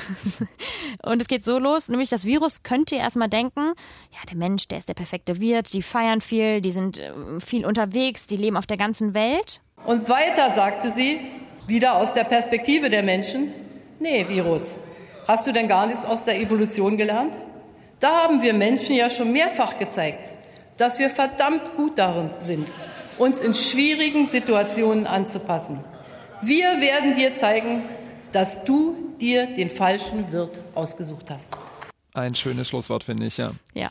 Und 1.02 1.22
es 1.22 1.28
geht 1.28 1.44
so 1.44 1.58
los, 1.58 1.88
nämlich 1.88 2.10
das 2.10 2.24
Virus 2.24 2.62
könnte 2.62 2.96
ihr 2.96 3.00
erstmal 3.00 3.28
denken, 3.28 3.72
ja, 4.10 4.18
der 4.28 4.36
Mensch, 4.36 4.68
der 4.68 4.78
ist 4.78 4.88
der 4.88 4.94
perfekte 4.94 5.40
Wirt, 5.40 5.72
die 5.72 5.82
feiern 5.82 6.20
viel, 6.20 6.60
die 6.60 6.70
sind 6.70 6.98
äh, 6.98 7.12
viel 7.40 7.64
unterwegs, 7.64 8.26
die 8.26 8.36
leben 8.36 8.56
auf 8.56 8.66
der 8.66 8.76
ganzen 8.76 9.14
Welt. 9.14 9.60
Und 9.86 10.08
weiter 10.08 10.52
sagte 10.52 10.92
sie, 10.92 11.20
wieder 11.66 11.96
aus 11.96 12.12
der 12.12 12.24
Perspektive 12.24 12.90
der 12.90 13.02
Menschen, 13.02 13.52
nee, 13.98 14.26
Virus, 14.28 14.76
hast 15.26 15.46
du 15.46 15.52
denn 15.52 15.68
gar 15.68 15.86
nichts 15.86 16.04
aus 16.04 16.24
der 16.24 16.40
Evolution 16.40 16.96
gelernt? 16.96 17.36
Da 18.00 18.24
haben 18.24 18.42
wir 18.42 18.52
Menschen 18.54 18.96
ja 18.96 19.10
schon 19.10 19.32
mehrfach 19.32 19.78
gezeigt, 19.78 20.34
dass 20.76 20.98
wir 20.98 21.10
verdammt 21.10 21.76
gut 21.76 21.98
darin 21.98 22.30
sind, 22.42 22.66
uns 23.18 23.40
in 23.40 23.54
schwierigen 23.54 24.26
Situationen 24.28 25.06
anzupassen. 25.06 25.84
Wir 26.42 26.80
werden 26.80 27.14
dir 27.16 27.34
zeigen, 27.34 27.82
dass 28.32 28.64
du 28.64 28.96
dir 29.20 29.46
den 29.54 29.70
falschen 29.70 30.32
Wirt 30.32 30.58
ausgesucht 30.74 31.30
hast. 31.30 31.56
Ein 32.14 32.34
schönes 32.34 32.68
Schlusswort, 32.68 33.04
finde 33.04 33.26
ich, 33.26 33.36
ja. 33.36 33.52
Ja. 33.74 33.88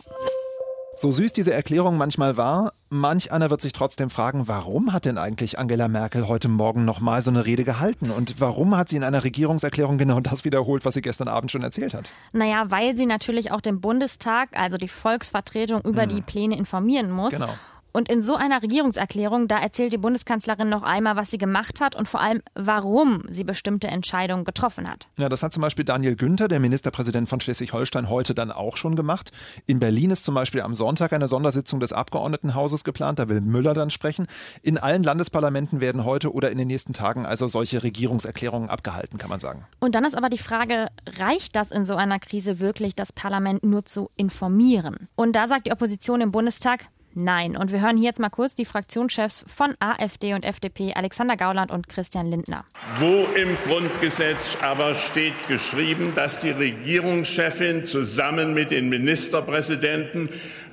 So 0.96 1.14
süß 1.14 1.32
diese 1.32 1.54
Erklärung 1.54 1.96
manchmal 1.96 2.36
war, 2.36 2.74
manch 2.90 3.32
einer 3.32 3.50
wird 3.50 3.62
sich 3.62 3.72
trotzdem 3.72 4.10
fragen, 4.10 4.50
warum 4.50 4.92
hat 4.92 5.06
denn 5.06 5.18
eigentlich 5.18 5.58
Angela 5.58 5.88
Merkel 5.88 6.28
heute 6.28 6.50
Morgen 6.50 6.84
nochmal 6.84 7.22
so 7.22 7.32
eine 7.32 7.46
Rede 7.46 7.64
gehalten? 7.64 8.12
Und 8.12 8.42
warum 8.42 8.76
hat 8.76 8.90
sie 8.90 8.98
in 8.98 9.06
einer 9.06 9.24
Regierungserklärung 9.24 9.98
genau 9.98 10.20
das 10.20 10.44
wiederholt, 10.44 10.84
was 10.84 10.96
sie 10.96 11.02
gestern 11.02 11.30
Abend 11.30 11.52
schon 11.52 11.64
erzählt 11.64 11.94
hat? 11.94 12.12
Naja, 12.34 12.66
weil 12.70 12.98
sie 12.98 13.06
natürlich 13.06 13.52
auch 13.52 13.62
den 13.62 13.80
Bundestag, 13.80 14.50
also 14.60 14.78
die 14.78 14.90
Volksvertretung, 14.90 15.82
über 15.84 16.02
hm. 16.02 16.10
die 16.10 16.22
Pläne 16.22 16.58
informieren 16.58 17.12
muss. 17.12 17.32
Genau. 17.32 17.54
Und 18.00 18.08
in 18.08 18.22
so 18.22 18.38
einer 18.38 18.64
Regierungserklärung, 18.64 19.50
da 19.50 19.60
erzählt 19.60 19.92
die 19.92 19.98
Bundeskanzlerin 19.98 20.70
noch 20.70 20.84
einmal, 20.84 21.18
was 21.18 21.32
sie 21.32 21.38
gemacht 21.38 21.82
hat 21.82 21.98
und 21.98 22.08
vor 22.08 22.22
allem, 22.22 22.42
warum 22.56 23.24
sie 23.30 23.44
bestimmte 23.44 23.88
Entscheidungen 23.88 24.46
getroffen 24.46 24.88
hat. 24.88 25.10
Ja, 25.18 25.28
das 25.28 25.44
hat 25.44 25.52
zum 25.52 25.60
Beispiel 25.60 25.84
Daniel 25.84 26.16
Günther, 26.16 26.48
der 26.48 26.62
Ministerpräsident 26.62 27.28
von 27.28 27.42
Schleswig-Holstein, 27.42 28.08
heute 28.10 28.34
dann 28.34 28.54
auch 28.54 28.78
schon 28.78 28.96
gemacht. 28.96 29.34
In 29.66 29.82
Berlin 29.82 30.12
ist 30.12 30.24
zum 30.24 30.34
Beispiel 30.34 30.62
am 30.62 30.76
Sonntag 30.76 31.12
eine 31.12 31.28
Sondersitzung 31.28 31.82
des 31.82 31.92
Abgeordnetenhauses 31.92 32.86
geplant. 32.86 33.20
Da 33.20 33.28
will 33.28 33.42
Müller 33.42 33.74
dann 33.74 33.90
sprechen. 33.90 34.28
In 34.62 34.78
allen 34.78 35.04
Landesparlamenten 35.04 35.82
werden 35.82 36.06
heute 36.06 36.32
oder 36.34 36.52
in 36.52 36.58
den 36.58 36.70
nächsten 36.70 36.94
Tagen 36.94 37.26
also 37.26 37.50
solche 37.50 37.84
Regierungserklärungen 37.84 38.70
abgehalten, 38.70 39.18
kann 39.18 39.30
man 39.30 39.42
sagen. 39.42 39.66
Und 39.82 39.96
dann 39.96 40.06
ist 40.06 40.16
aber 40.16 40.30
die 40.30 40.38
Frage, 40.38 40.88
reicht 41.18 41.58
das 41.58 41.70
in 41.70 41.84
so 41.84 41.98
einer 41.98 42.20
Krise 42.20 42.62
wirklich, 42.62 42.96
das 42.96 43.12
Parlament 43.12 43.66
nur 43.66 43.84
zu 43.84 44.10
informieren? 44.16 45.10
Und 45.18 45.36
da 45.36 45.50
sagt 45.50 45.68
die 45.68 45.74
Opposition 45.74 46.22
im 46.22 46.32
Bundestag, 46.32 46.88
Nein. 47.14 47.58
Und 47.58 47.72
wir 47.72 47.82
hören 47.82 47.98
hier 47.98 48.08
jetzt 48.08 48.20
mal 48.20 48.30
kurz 48.30 48.56
die 48.56 48.66
Fraktionschefs 48.66 49.46
von 49.48 49.76
AfD 49.80 50.34
und 50.34 50.44
FDP, 50.44 50.94
Alexander 50.94 51.36
Gauland 51.36 51.72
und 51.72 51.90
Christian 51.90 52.28
Lindner. 52.28 52.66
Wo 53.00 53.26
im 53.36 53.58
Grundgesetz 53.68 54.58
aber 54.62 54.94
steht 54.96 55.48
geschrieben, 55.48 56.14
dass 56.16 56.40
die 56.40 56.52
Regierungschefin 56.52 57.84
zusammen 57.84 58.54
mit 58.54 58.72
den 58.72 58.90
Ministerpräsidenten 58.90 60.30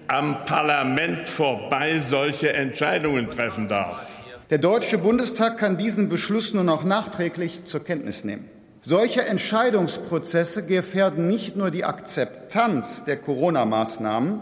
am 0.08 0.44
Parlament 0.44 1.28
vorbei 1.28 1.98
solche 1.98 2.52
Entscheidungen 2.52 3.30
treffen 3.30 3.66
darf. 3.66 4.06
Der 4.50 4.58
Deutsche 4.58 4.98
Bundestag 4.98 5.58
kann 5.58 5.76
diesen 5.76 6.08
Beschluss 6.08 6.54
nur 6.54 6.62
noch 6.62 6.84
nachträglich 6.84 7.64
zur 7.64 7.82
Kenntnis 7.82 8.22
nehmen. 8.22 8.48
Solche 8.80 9.26
Entscheidungsprozesse 9.26 10.64
gefährden 10.64 11.26
nicht 11.26 11.56
nur 11.56 11.72
die 11.72 11.84
Akzeptanz 11.84 13.02
der 13.02 13.16
Corona-Maßnahmen, 13.16 14.38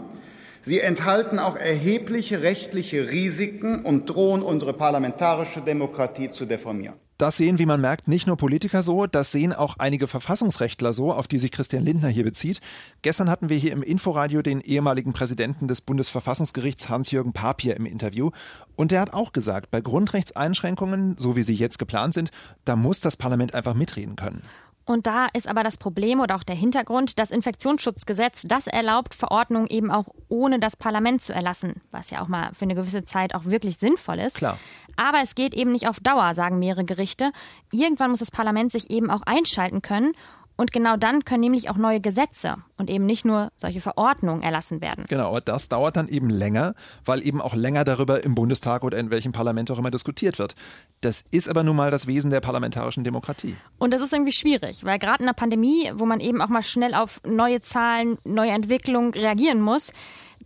Sie 0.65 0.79
enthalten 0.79 1.37
auch 1.37 1.55
erhebliche 1.55 2.41
rechtliche 2.41 3.11
Risiken 3.11 3.85
und 3.85 4.09
drohen 4.09 4.41
unsere 4.41 4.73
parlamentarische 4.73 5.61
Demokratie 5.61 6.31
zu 6.31 6.47
deformieren. 6.47 6.95
Das 7.19 7.37
sehen, 7.37 7.59
wie 7.59 7.67
man 7.67 7.79
merkt, 7.79 8.07
nicht 8.07 8.25
nur 8.25 8.35
Politiker 8.35 8.81
so, 8.81 9.05
das 9.05 9.31
sehen 9.31 9.53
auch 9.53 9.75
einige 9.77 10.07
Verfassungsrechtler 10.07 10.91
so, 10.91 11.13
auf 11.13 11.27
die 11.29 11.37
sich 11.37 11.51
Christian 11.51 11.85
Lindner 11.85 12.09
hier 12.09 12.25
bezieht. 12.25 12.59
Gestern 13.03 13.29
hatten 13.29 13.47
wir 13.47 13.55
hier 13.55 13.71
im 13.73 13.83
Inforadio 13.83 14.41
den 14.41 14.59
ehemaligen 14.59 15.13
Präsidenten 15.13 15.69
des 15.69 15.81
Bundesverfassungsgerichts 15.81 16.89
Hans-Jürgen 16.89 17.31
Papier 17.31 17.77
im 17.77 17.85
Interview. 17.85 18.31
Und 18.75 18.91
der 18.91 19.01
hat 19.01 19.13
auch 19.13 19.33
gesagt, 19.33 19.69
bei 19.71 19.79
Grundrechtseinschränkungen, 19.79 21.15
so 21.17 21.37
wie 21.37 21.43
sie 21.43 21.53
jetzt 21.53 21.79
geplant 21.79 22.15
sind, 22.15 22.31
da 22.65 22.75
muss 22.75 22.99
das 23.01 23.15
Parlament 23.15 23.53
einfach 23.53 23.75
mitreden 23.75 24.15
können. 24.15 24.41
Und 24.85 25.07
da 25.07 25.27
ist 25.33 25.47
aber 25.47 25.63
das 25.63 25.77
Problem 25.77 26.19
oder 26.19 26.35
auch 26.35 26.43
der 26.43 26.55
Hintergrund, 26.55 27.17
das 27.17 27.31
Infektionsschutzgesetz, 27.31 28.43
das 28.47 28.67
erlaubt 28.67 29.15
Verordnungen 29.15 29.67
eben 29.67 29.89
auch 29.89 30.09
ohne 30.29 30.59
das 30.59 30.77
Parlament 30.77 31.23
zu 31.23 31.33
erlassen, 31.33 31.81
was 31.91 32.11
ja 32.11 32.21
auch 32.21 32.27
mal 32.27 32.51
für 32.53 32.65
eine 32.65 32.75
gewisse 32.75 33.03
Zeit 33.03 33.33
auch 33.33 33.45
wirklich 33.45 33.77
sinnvoll 33.77 34.19
ist. 34.19 34.37
Klar. 34.37 34.59
Aber 34.95 35.21
es 35.21 35.35
geht 35.35 35.53
eben 35.53 35.71
nicht 35.71 35.87
auf 35.87 35.99
Dauer, 35.99 36.33
sagen 36.35 36.59
mehrere 36.59 36.85
Gerichte. 36.85 37.31
Irgendwann 37.71 38.11
muss 38.11 38.19
das 38.19 38.31
Parlament 38.31 38.71
sich 38.71 38.89
eben 38.91 39.09
auch 39.09 39.23
einschalten 39.23 39.81
können 39.81 40.13
und 40.57 40.71
genau 40.71 40.97
dann 40.97 41.25
können 41.25 41.41
nämlich 41.41 41.69
auch 41.69 41.77
neue 41.77 41.99
Gesetze 41.99 42.57
und 42.77 42.89
eben 42.89 43.05
nicht 43.05 43.25
nur 43.25 43.51
solche 43.57 43.81
Verordnungen 43.81 44.41
erlassen 44.41 44.81
werden. 44.81 45.05
Genau, 45.07 45.27
aber 45.29 45.41
das 45.41 45.69
dauert 45.69 45.97
dann 45.97 46.07
eben 46.07 46.29
länger, 46.29 46.75
weil 47.03 47.25
eben 47.25 47.41
auch 47.41 47.55
länger 47.55 47.83
darüber 47.83 48.23
im 48.23 48.35
Bundestag 48.35 48.83
oder 48.83 48.97
in 48.97 49.09
welchem 49.09 49.31
Parlament 49.31 49.69
auch 49.71 49.79
immer 49.79 49.91
diskutiert 49.91 50.39
wird. 50.39 50.55
Das 51.01 51.23
ist 51.31 51.49
aber 51.49 51.63
nun 51.63 51.75
mal 51.75 51.91
das 51.91 52.07
Wesen 52.07 52.31
der 52.31 52.41
parlamentarischen 52.41 53.03
Demokratie. 53.03 53.55
Und 53.77 53.93
das 53.93 54.01
ist 54.01 54.13
irgendwie 54.13 54.31
schwierig, 54.31 54.83
weil 54.83 54.99
gerade 54.99 55.19
in 55.19 55.27
der 55.27 55.33
Pandemie, 55.33 55.91
wo 55.95 56.05
man 56.05 56.19
eben 56.19 56.41
auch 56.41 56.49
mal 56.49 56.63
schnell 56.63 56.93
auf 56.93 57.21
neue 57.25 57.61
Zahlen, 57.61 58.17
neue 58.23 58.51
Entwicklungen 58.51 59.13
reagieren 59.13 59.61
muss, 59.61 59.91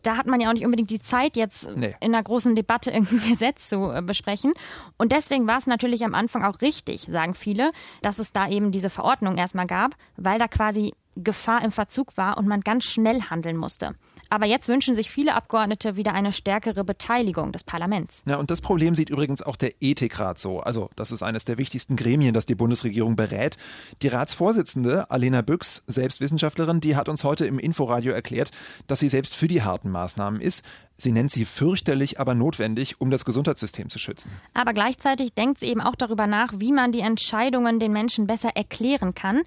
da 0.04 0.18
hat 0.18 0.28
man 0.28 0.40
ja 0.40 0.50
auch 0.50 0.54
nicht 0.54 0.66
unbedingt 0.66 0.90
die 0.90 1.02
Zeit, 1.02 1.36
jetzt 1.36 1.76
nee. 1.76 1.94
in 2.00 2.14
einer 2.14 2.24
großen 2.24 2.56
Debatte 2.56 2.92
irgendein 2.92 3.20
Gesetz 3.30 3.70
zu 3.70 3.92
äh, 3.92 4.02
besprechen. 4.02 4.54
Und 4.98 5.12
deswegen 5.12 5.48
war 5.48 5.58
es 5.58 5.68
natürlich 5.68 6.04
am 6.06 6.16
Anfang 6.16 6.44
auch 6.44 6.62
richtig, 6.62 7.02
sagen 7.02 7.34
viele, 7.34 7.72
dass 8.02 8.20
es 8.20 8.32
da 8.32 8.48
eben 8.48 8.72
diese 8.72 8.90
Verordnung 8.90 9.38
erstmal 9.38 9.68
gab, 9.68 9.96
weil 10.18 10.40
da 10.40 10.48
quasi 10.48 10.94
Gefahr 11.16 11.64
im 11.64 11.72
Verzug 11.72 12.16
war 12.18 12.38
und 12.38 12.48
man 12.48 12.62
ganz 12.62 12.86
schnell 12.86 13.24
handeln 13.24 13.58
musste. 13.58 13.96
Aber 14.30 14.46
jetzt 14.46 14.68
wünschen 14.68 14.96
sich 14.96 15.10
viele 15.10 15.36
Abgeordnete 15.36 15.96
wieder 15.96 16.14
eine 16.14 16.32
stärkere 16.32 16.84
Beteiligung 16.84 17.52
des 17.52 17.64
Parlaments. 17.64 18.24
Ja, 18.28 18.38
und 18.38 18.52
das 18.52 18.62
Problem 18.62 18.96
sieht 18.96 19.10
übrigens 19.10 19.42
auch 19.42 19.56
der 19.56 19.74
Ethikrat 19.82 20.40
so. 20.40 20.60
Also, 20.60 20.90
das 20.96 21.12
ist 21.12 21.24
eines 21.24 21.46
der 21.46 21.58
wichtigsten 21.58 21.96
Gremien, 21.96 22.34
das 22.34 22.46
die 22.46 22.56
Bundesregierung 22.56 23.16
berät. 23.16 23.58
Die 24.02 24.08
Ratsvorsitzende, 24.08 25.10
Alena 25.10 25.42
Büchs, 25.42 25.84
selbst 25.88 26.22
Wissenschaftlerin, 26.22 26.80
die 26.80 26.96
hat 26.96 27.10
uns 27.10 27.24
heute 27.24 27.46
im 27.46 27.60
Inforadio 27.60 28.14
erklärt, 28.14 28.52
dass 28.88 29.00
sie 29.00 29.10
selbst 29.10 29.36
für 29.36 29.48
die 29.48 29.64
harten 29.64 29.90
Maßnahmen 29.90 30.42
ist. 30.42 30.64
Sie 31.02 31.14
nennt 31.14 31.32
sie 31.32 31.46
fürchterlich, 31.46 32.20
aber 32.20 32.36
notwendig, 32.36 33.00
um 33.00 33.10
das 33.10 33.24
Gesundheitssystem 33.24 33.88
zu 33.88 34.00
schützen. 34.00 34.30
Aber 34.54 34.74
gleichzeitig 34.74 35.34
denkt 35.34 35.58
sie 35.60 35.68
eben 35.68 35.80
auch 35.80 35.96
darüber 35.96 36.28
nach, 36.28 36.52
wie 36.58 36.74
man 36.74 36.92
die 36.92 37.00
Entscheidungen 37.00 37.80
den 37.80 37.94
Menschen 37.94 38.28
besser 38.28 38.50
erklären 38.54 39.16
kann. 39.16 39.44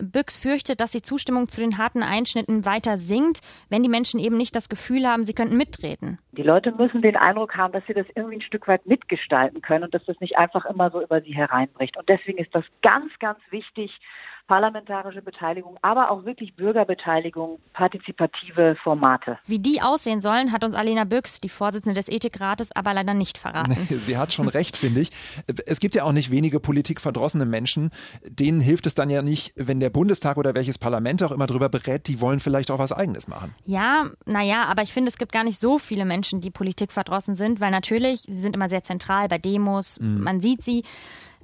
Büchs 0.00 0.36
fürchtet, 0.36 0.80
dass 0.80 0.90
die 0.90 1.02
Zustimmung 1.02 1.46
zu 1.46 1.60
den 1.60 1.78
harten 1.78 2.02
Einschnitten 2.02 2.64
weiter 2.64 2.98
sinkt, 2.98 3.42
wenn 3.68 3.84
die 3.84 3.88
Menschen 3.88 4.18
eben 4.18 4.36
nicht 4.36 4.56
das 4.56 4.68
Gefühl 4.68 5.06
haben, 5.06 5.24
sie 5.24 5.32
könnten 5.32 5.56
mitreden. 5.56 6.18
Die 6.32 6.42
Leute 6.42 6.72
müssen 6.72 7.02
den 7.02 7.16
Eindruck 7.16 7.56
haben, 7.56 7.72
dass 7.72 7.86
sie 7.86 7.94
das 7.94 8.06
irgendwie 8.16 8.38
ein 8.38 8.42
Stück 8.42 8.66
weit 8.66 8.84
mitgestalten 8.84 9.62
können 9.62 9.84
und 9.84 9.94
dass 9.94 10.04
das 10.06 10.18
nicht 10.18 10.36
einfach 10.36 10.64
immer 10.64 10.90
so 10.90 11.00
über 11.00 11.20
sie 11.20 11.34
hereinbricht. 11.34 11.96
Und 11.96 12.08
deswegen 12.08 12.38
ist 12.38 12.52
das 12.52 12.64
ganz, 12.82 13.12
ganz 13.20 13.38
wichtig, 13.50 13.92
parlamentarische 14.46 15.22
Beteiligung, 15.22 15.76
aber 15.82 16.10
auch 16.10 16.24
wirklich 16.24 16.54
Bürgerbeteiligung, 16.54 17.58
partizipative 17.72 18.76
Formate. 18.82 19.38
Wie 19.46 19.58
die 19.58 19.82
aussehen 19.82 20.20
sollen, 20.20 20.52
hat 20.52 20.64
uns 20.64 20.74
Alena 20.74 21.04
Büchs, 21.04 21.40
die 21.40 21.48
Vorsitzende 21.48 21.94
des 21.94 22.08
Ethikrates, 22.08 22.70
aber 22.74 22.94
leider 22.94 23.14
nicht 23.14 23.38
verraten. 23.38 23.76
Nee, 23.90 23.96
sie 23.96 24.16
hat 24.16 24.32
schon 24.32 24.48
recht, 24.48 24.76
finde 24.76 25.00
ich. 25.00 25.10
Es 25.66 25.80
gibt 25.80 25.94
ja 25.94 26.04
auch 26.04 26.12
nicht 26.12 26.30
wenige 26.30 26.60
politikverdrossene 26.60 27.46
Menschen. 27.46 27.90
Denen 28.24 28.60
hilft 28.60 28.86
es 28.86 28.94
dann 28.94 29.10
ja 29.10 29.22
nicht, 29.22 29.52
wenn 29.56 29.80
der 29.80 29.90
Bundestag 29.90 30.36
oder 30.36 30.54
welches 30.54 30.78
Parlament 30.78 31.22
auch 31.22 31.32
immer 31.32 31.46
darüber 31.46 31.68
berät, 31.68 32.06
die 32.06 32.20
wollen 32.20 32.40
vielleicht 32.40 32.70
auch 32.70 32.78
was 32.78 32.92
Eigenes 32.92 33.28
machen. 33.28 33.54
Ja, 33.64 34.10
naja, 34.24 34.64
aber 34.64 34.82
ich 34.82 34.92
finde, 34.92 35.08
es 35.08 35.18
gibt 35.18 35.32
gar 35.32 35.44
nicht 35.44 35.58
so 35.58 35.78
viele 35.78 36.04
Menschen, 36.04 36.40
die 36.40 36.50
politikverdrossen 36.50 37.36
sind, 37.36 37.60
weil 37.60 37.70
natürlich, 37.70 38.20
sie 38.22 38.40
sind 38.40 38.54
immer 38.54 38.68
sehr 38.68 38.82
zentral 38.82 39.28
bei 39.28 39.38
Demos, 39.38 40.00
mhm. 40.00 40.22
man 40.22 40.40
sieht 40.40 40.62
sie. 40.62 40.84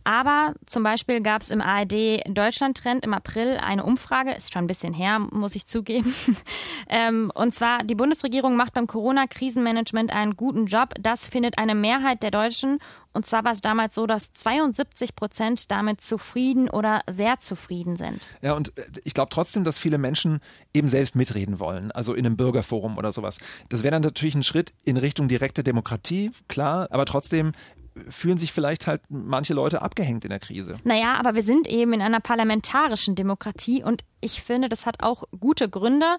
Aber 0.05 0.55
zum 0.67 0.83
Beispiel 0.83 1.21
gab 1.21 1.43
es 1.43 1.51
im 1.51 1.61
ARD 1.61 2.23
Deutschland-Trend 2.27 3.05
im 3.05 3.15
April 3.15 3.59
eine 3.63 3.85
Umfrage, 3.85 4.33
ist 4.33 4.53
schon 4.53 4.65
ein 4.65 4.69
bisschen 4.69 4.95
her, 4.95 5.19
muss 5.19 5.55
ich 5.55 5.67
zugeben. 5.67 6.13
ähm, 6.89 7.31
und 7.35 7.55
zwar, 7.55 7.85
die 7.85 7.95
Bundesregierung 7.95 8.57
macht 8.57 8.75
beim 8.75 8.87
Corona-Krisenmanagement 8.87 10.13
einen 10.13 10.37
guten 10.37 10.67
Job. 10.67 10.95
Das 11.01 11.29
findet 11.29 11.59
eine 11.59 11.75
Mehrheit 11.75 12.23
der 12.23 12.31
Deutschen. 12.31 12.79
Und 13.13 13.27
zwar 13.27 13.45
war 13.45 13.53
es 13.53 13.61
damals 13.61 13.95
so, 13.95 14.07
dass 14.07 14.33
72 14.33 15.15
Prozent 15.15 15.71
damit 15.71 16.01
zufrieden 16.01 16.69
oder 16.69 17.03
sehr 17.09 17.39
zufrieden 17.41 17.97
sind. 17.97 18.27
Ja, 18.41 18.55
und 18.55 18.77
äh, 18.79 18.85
ich 19.05 19.15
glaube 19.15 19.31
trotzdem, 19.31 19.65
dass 19.65 19.79
viele 19.79 19.99
Menschen 19.99 20.41
eben 20.75 20.89
selbst 20.89 21.15
mitreden 21.15 21.59
wollen, 21.59 21.93
also 21.93 22.15
in 22.15 22.27
einem 22.27 22.37
Bürgerforum 22.37 22.99
oder 22.99 23.13
sowas. 23.13 23.39
Das 23.69 23.83
wäre 23.83 23.93
dann 23.93 24.03
natürlich 24.03 24.35
ein 24.35 24.43
Schritt 24.43 24.73
in 24.85 24.97
Richtung 24.97 25.29
direkte 25.29 25.63
Demokratie, 25.63 26.31
klar, 26.49 26.89
aber 26.91 27.05
trotzdem 27.05 27.53
fühlen 28.09 28.39
sich 28.39 28.53
vielleicht 28.53 28.87
halt 28.87 29.03
manche 29.09 29.55
Leute 29.55 29.83
abgehängt 29.83 30.25
in 30.25 30.31
der 30.31 30.41
Krise. 30.41 30.77
Naja, 30.85 31.15
aber 31.19 31.35
wir 31.35 31.43
sind 31.43 31.67
eben 31.67 31.93
in 31.93 32.03
einer 32.03 32.21
parlamentarischen 32.21 33.15
Demokratie 33.15 33.83
und 33.83 34.05
ich 34.21 34.43
finde, 34.43 34.69
das 34.69 34.87
hat 34.87 35.03
auch 35.03 35.25
gute 35.39 35.69
Gründe. 35.69 36.17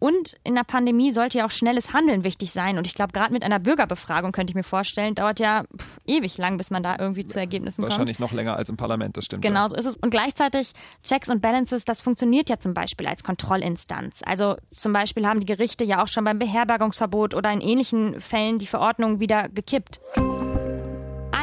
Und 0.00 0.36
in 0.44 0.54
der 0.54 0.64
Pandemie 0.64 1.12
sollte 1.12 1.38
ja 1.38 1.46
auch 1.46 1.50
schnelles 1.50 1.94
Handeln 1.94 2.24
wichtig 2.24 2.50
sein. 2.50 2.76
Und 2.76 2.86
ich 2.86 2.94
glaube, 2.94 3.12
gerade 3.12 3.32
mit 3.32 3.42
einer 3.42 3.58
Bürgerbefragung 3.58 4.32
könnte 4.32 4.50
ich 4.50 4.54
mir 4.54 4.64
vorstellen, 4.64 5.14
dauert 5.14 5.40
ja 5.40 5.64
pff, 5.78 5.98
ewig 6.04 6.36
lang, 6.36 6.58
bis 6.58 6.70
man 6.70 6.82
da 6.82 6.96
irgendwie 6.98 7.24
zu 7.24 7.38
Ergebnissen 7.38 7.82
Wahrscheinlich 7.82 8.18
kommt. 8.18 8.20
Wahrscheinlich 8.20 8.32
noch 8.32 8.36
länger 8.36 8.56
als 8.56 8.68
im 8.68 8.76
Parlament, 8.76 9.16
das 9.16 9.24
stimmt. 9.24 9.42
Genau 9.42 9.62
ja. 9.62 9.68
so 9.70 9.76
ist 9.76 9.86
es. 9.86 9.96
Und 9.96 10.10
gleichzeitig 10.10 10.72
Checks 11.04 11.30
und 11.30 11.40
Balances, 11.40 11.86
das 11.86 12.02
funktioniert 12.02 12.50
ja 12.50 12.58
zum 12.58 12.74
Beispiel 12.74 13.06
als 13.06 13.24
Kontrollinstanz. 13.24 14.20
Also 14.26 14.56
zum 14.70 14.92
Beispiel 14.92 15.26
haben 15.26 15.40
die 15.40 15.46
Gerichte 15.46 15.84
ja 15.84 16.02
auch 16.02 16.08
schon 16.08 16.24
beim 16.24 16.38
Beherbergungsverbot 16.38 17.32
oder 17.32 17.50
in 17.50 17.62
ähnlichen 17.62 18.20
Fällen 18.20 18.58
die 18.58 18.66
Verordnung 18.66 19.20
wieder 19.20 19.48
gekippt 19.48 20.00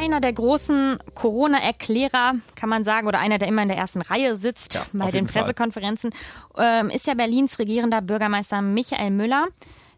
einer 0.01 0.19
der 0.19 0.33
großen 0.33 0.97
Corona-Erklärer, 1.13 2.35
kann 2.55 2.69
man 2.69 2.83
sagen, 2.83 3.07
oder 3.07 3.19
einer, 3.19 3.37
der 3.37 3.47
immer 3.47 3.61
in 3.61 3.67
der 3.67 3.77
ersten 3.77 4.01
Reihe 4.01 4.35
sitzt 4.35 4.75
ja, 4.75 4.85
bei 4.93 5.11
den 5.11 5.27
Pressekonferenzen, 5.27 6.11
ähm, 6.57 6.89
ist 6.89 7.05
ja 7.07 7.13
Berlins 7.13 7.59
regierender 7.59 8.01
Bürgermeister 8.01 8.61
Michael 8.61 9.11
Müller. 9.11 9.47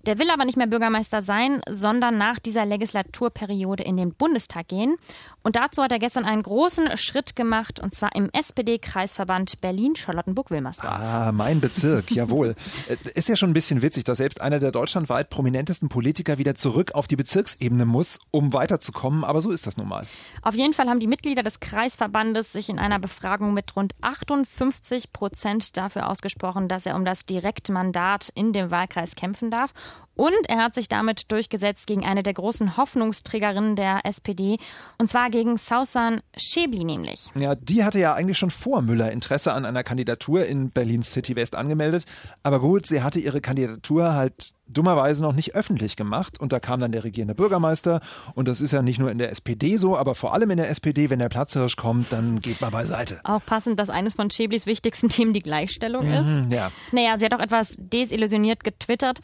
Der 0.05 0.19
will 0.19 0.29
aber 0.29 0.43
nicht 0.43 0.57
mehr 0.57 0.67
Bürgermeister 0.67 1.21
sein, 1.21 1.61
sondern 1.69 2.17
nach 2.17 2.37
dieser 2.37 2.65
Legislaturperiode 2.65 3.83
in 3.83 3.95
den 3.95 4.13
Bundestag 4.13 4.67
gehen. 4.67 4.97
Und 5.43 5.55
dazu 5.55 5.81
hat 5.81 5.93
er 5.93 5.99
gestern 5.99 6.25
einen 6.25 6.43
großen 6.43 6.97
Schritt 6.97 7.37
gemacht, 7.37 7.79
und 7.79 7.95
zwar 7.95 8.13
im 8.13 8.29
SPD-Kreisverband 8.33 9.61
Berlin-Charlottenburg-Wilmersdorf. 9.61 10.91
Ah, 10.91 11.31
mein 11.31 11.61
Bezirk, 11.61 12.11
jawohl. 12.15 12.55
Äh, 12.89 12.97
ist 13.15 13.29
ja 13.29 13.37
schon 13.37 13.51
ein 13.51 13.53
bisschen 13.53 13.81
witzig, 13.81 14.03
dass 14.03 14.17
selbst 14.17 14.41
einer 14.41 14.59
der 14.59 14.71
deutschlandweit 14.71 15.29
prominentesten 15.29 15.87
Politiker 15.87 16.37
wieder 16.37 16.55
zurück 16.55 16.91
auf 16.95 17.07
die 17.07 17.15
Bezirksebene 17.15 17.85
muss, 17.85 18.19
um 18.31 18.51
weiterzukommen. 18.51 19.23
Aber 19.23 19.41
so 19.41 19.51
ist 19.51 19.67
das 19.67 19.77
nun 19.77 19.87
mal. 19.87 20.05
Auf 20.41 20.55
jeden 20.55 20.73
Fall 20.73 20.89
haben 20.89 20.99
die 20.99 21.07
Mitglieder 21.07 21.43
des 21.43 21.61
Kreisverbandes 21.61 22.51
sich 22.51 22.67
in 22.67 22.77
einer 22.77 22.99
Befragung 22.99 23.53
mit 23.53 23.73
rund 23.77 23.93
58 24.01 25.13
Prozent 25.13 25.77
dafür 25.77 26.09
ausgesprochen, 26.09 26.67
dass 26.67 26.85
er 26.85 26.97
um 26.97 27.05
das 27.05 27.25
Direktmandat 27.25 28.29
in 28.35 28.51
dem 28.51 28.69
Wahlkreis 28.69 29.15
kämpfen 29.15 29.49
darf. 29.49 29.73
Und 30.15 30.47
er 30.47 30.57
hat 30.57 30.75
sich 30.75 30.87
damit 30.87 31.31
durchgesetzt 31.31 31.87
gegen 31.87 32.05
eine 32.05 32.21
der 32.21 32.33
großen 32.33 32.77
Hoffnungsträgerinnen 32.77 33.75
der 33.75 34.05
SPD, 34.05 34.57
und 34.99 35.09
zwar 35.09 35.29
gegen 35.31 35.57
Sausan 35.57 36.21
Schäbli 36.37 36.83
nämlich. 36.83 37.31
Ja, 37.35 37.55
die 37.55 37.83
hatte 37.83 37.99
ja 37.99 38.13
eigentlich 38.13 38.37
schon 38.37 38.51
vor 38.51 38.83
Müller 38.83 39.11
Interesse 39.11 39.53
an 39.53 39.65
einer 39.65 39.83
Kandidatur 39.83 40.45
in 40.45 40.69
Berlin 40.69 41.01
City 41.01 41.35
West 41.35 41.55
angemeldet. 41.55 42.05
Aber 42.43 42.59
gut, 42.59 42.85
sie 42.85 43.01
hatte 43.01 43.19
ihre 43.19 43.41
Kandidatur 43.41 44.13
halt 44.13 44.51
dummerweise 44.67 45.21
noch 45.21 45.33
nicht 45.33 45.55
öffentlich 45.55 45.95
gemacht 45.95 46.39
und 46.39 46.53
da 46.53 46.59
kam 46.59 46.79
dann 46.79 46.91
der 46.91 47.03
regierende 47.03 47.35
Bürgermeister 47.35 47.99
und 48.33 48.47
das 48.47 48.61
ist 48.61 48.71
ja 48.71 48.81
nicht 48.81 48.97
nur 48.97 49.11
in 49.11 49.17
der 49.17 49.29
SPD 49.29 49.77
so, 49.77 49.97
aber 49.97 50.15
vor 50.15 50.33
allem 50.33 50.49
in 50.51 50.57
der 50.57 50.69
SPD, 50.69 51.09
wenn 51.09 51.19
der 51.19 51.29
Platzhirsch 51.29 51.75
kommt, 51.75 52.13
dann 52.13 52.39
geht 52.39 52.61
man 52.61 52.71
beiseite. 52.71 53.19
Auch 53.23 53.43
passend, 53.45 53.79
dass 53.79 53.89
eines 53.89 54.15
von 54.15 54.31
Schäblis 54.31 54.65
wichtigsten 54.65 55.09
Themen 55.09 55.33
die 55.33 55.41
Gleichstellung 55.41 56.07
ist. 56.11 56.27
Mhm, 56.27 56.49
ja. 56.49 56.71
Naja, 56.91 57.17
sie 57.17 57.25
hat 57.25 57.33
auch 57.33 57.39
etwas 57.39 57.75
desillusioniert 57.77 58.63
getwittert. 58.63 59.19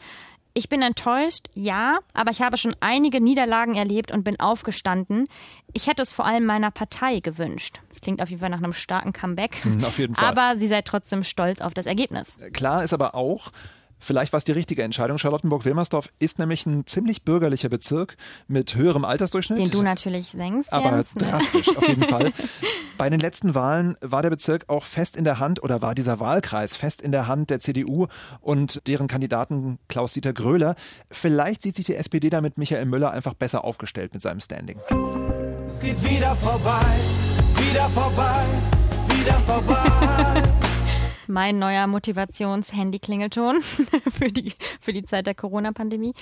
Ich 0.52 0.68
bin 0.68 0.82
enttäuscht, 0.82 1.46
ja, 1.54 1.98
aber 2.12 2.32
ich 2.32 2.42
habe 2.42 2.56
schon 2.56 2.74
einige 2.80 3.20
Niederlagen 3.20 3.76
erlebt 3.76 4.10
und 4.10 4.24
bin 4.24 4.40
aufgestanden. 4.40 5.28
Ich 5.72 5.86
hätte 5.86 6.02
es 6.02 6.12
vor 6.12 6.26
allem 6.26 6.44
meiner 6.44 6.72
Partei 6.72 7.20
gewünscht. 7.20 7.80
Das 7.88 8.00
klingt 8.00 8.20
auf 8.20 8.30
jeden 8.30 8.40
Fall 8.40 8.50
nach 8.50 8.58
einem 8.58 8.72
starken 8.72 9.12
Comeback. 9.12 9.62
Auf 9.84 9.98
jeden 9.98 10.16
Fall. 10.16 10.28
Aber 10.28 10.58
sie 10.58 10.66
sei 10.66 10.82
trotzdem 10.82 11.22
stolz 11.22 11.60
auf 11.60 11.72
das 11.74 11.86
Ergebnis. 11.86 12.36
Klar 12.52 12.82
ist 12.82 12.92
aber 12.92 13.14
auch, 13.14 13.52
Vielleicht 14.00 14.32
war 14.32 14.38
es 14.38 14.44
die 14.44 14.52
richtige 14.52 14.82
Entscheidung. 14.82 15.18
Charlottenburg-Wilmersdorf 15.18 16.08
ist 16.18 16.38
nämlich 16.38 16.66
ein 16.66 16.86
ziemlich 16.86 17.22
bürgerlicher 17.22 17.68
Bezirk 17.68 18.16
mit 18.48 18.74
höherem 18.74 19.04
Altersdurchschnitt. 19.04 19.58
Den 19.58 19.70
du 19.70 19.82
natürlich 19.82 20.30
senkst. 20.30 20.72
Aber 20.72 20.96
Jens, 20.96 21.14
ne? 21.14 21.26
drastisch, 21.26 21.76
auf 21.76 21.86
jeden 21.86 22.04
Fall. 22.04 22.32
Bei 22.98 23.08
den 23.08 23.20
letzten 23.20 23.54
Wahlen 23.54 23.96
war 24.00 24.22
der 24.22 24.30
Bezirk 24.30 24.64
auch 24.68 24.84
fest 24.84 25.16
in 25.16 25.24
der 25.24 25.38
Hand 25.38 25.62
oder 25.62 25.80
war 25.80 25.94
dieser 25.94 26.20
Wahlkreis 26.20 26.76
fest 26.76 27.00
in 27.00 27.12
der 27.12 27.28
Hand 27.28 27.50
der 27.50 27.60
CDU 27.60 28.06
und 28.40 28.86
deren 28.86 29.06
Kandidaten 29.06 29.78
Klaus-Dieter 29.88 30.32
Gröler. 30.32 30.74
Vielleicht 31.10 31.62
sieht 31.62 31.76
sich 31.76 31.86
die 31.86 31.94
SPD 31.94 32.30
da 32.30 32.40
mit 32.40 32.58
Michael 32.58 32.84
Müller 32.86 33.10
einfach 33.10 33.34
besser 33.34 33.64
aufgestellt 33.64 34.12
mit 34.12 34.22
seinem 34.22 34.40
Standing. 34.40 34.78
Es 35.70 35.80
geht 35.80 36.02
wieder 36.04 36.34
vorbei, 36.34 36.84
wieder 37.56 37.88
vorbei, 37.88 38.44
wieder 39.08 39.34
vorbei. 39.40 40.69
Mein 41.30 41.58
neuer 41.58 41.86
Motivations-Handy-Klingelton 41.86 43.60
für 44.10 44.28
die, 44.28 44.52
für 44.80 44.92
die 44.92 45.04
Zeit 45.04 45.26
der 45.26 45.34
Corona-Pandemie. 45.34 46.14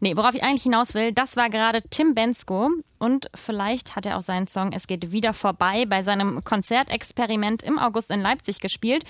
Nee, 0.00 0.16
worauf 0.16 0.34
ich 0.34 0.42
eigentlich 0.42 0.64
hinaus 0.64 0.94
will, 0.94 1.12
das 1.12 1.36
war 1.36 1.48
gerade 1.48 1.82
Tim 1.90 2.14
Bensko 2.14 2.70
und 2.98 3.30
vielleicht 3.34 3.96
hat 3.96 4.06
er 4.06 4.16
auch 4.16 4.22
seinen 4.22 4.46
Song 4.46 4.72
Es 4.72 4.86
geht 4.86 5.12
wieder 5.12 5.32
vorbei 5.32 5.84
bei 5.86 6.02
seinem 6.02 6.44
Konzertexperiment 6.44 7.62
im 7.62 7.78
August 7.78 8.10
in 8.10 8.20
Leipzig 8.20 8.60
gespielt. 8.60 9.04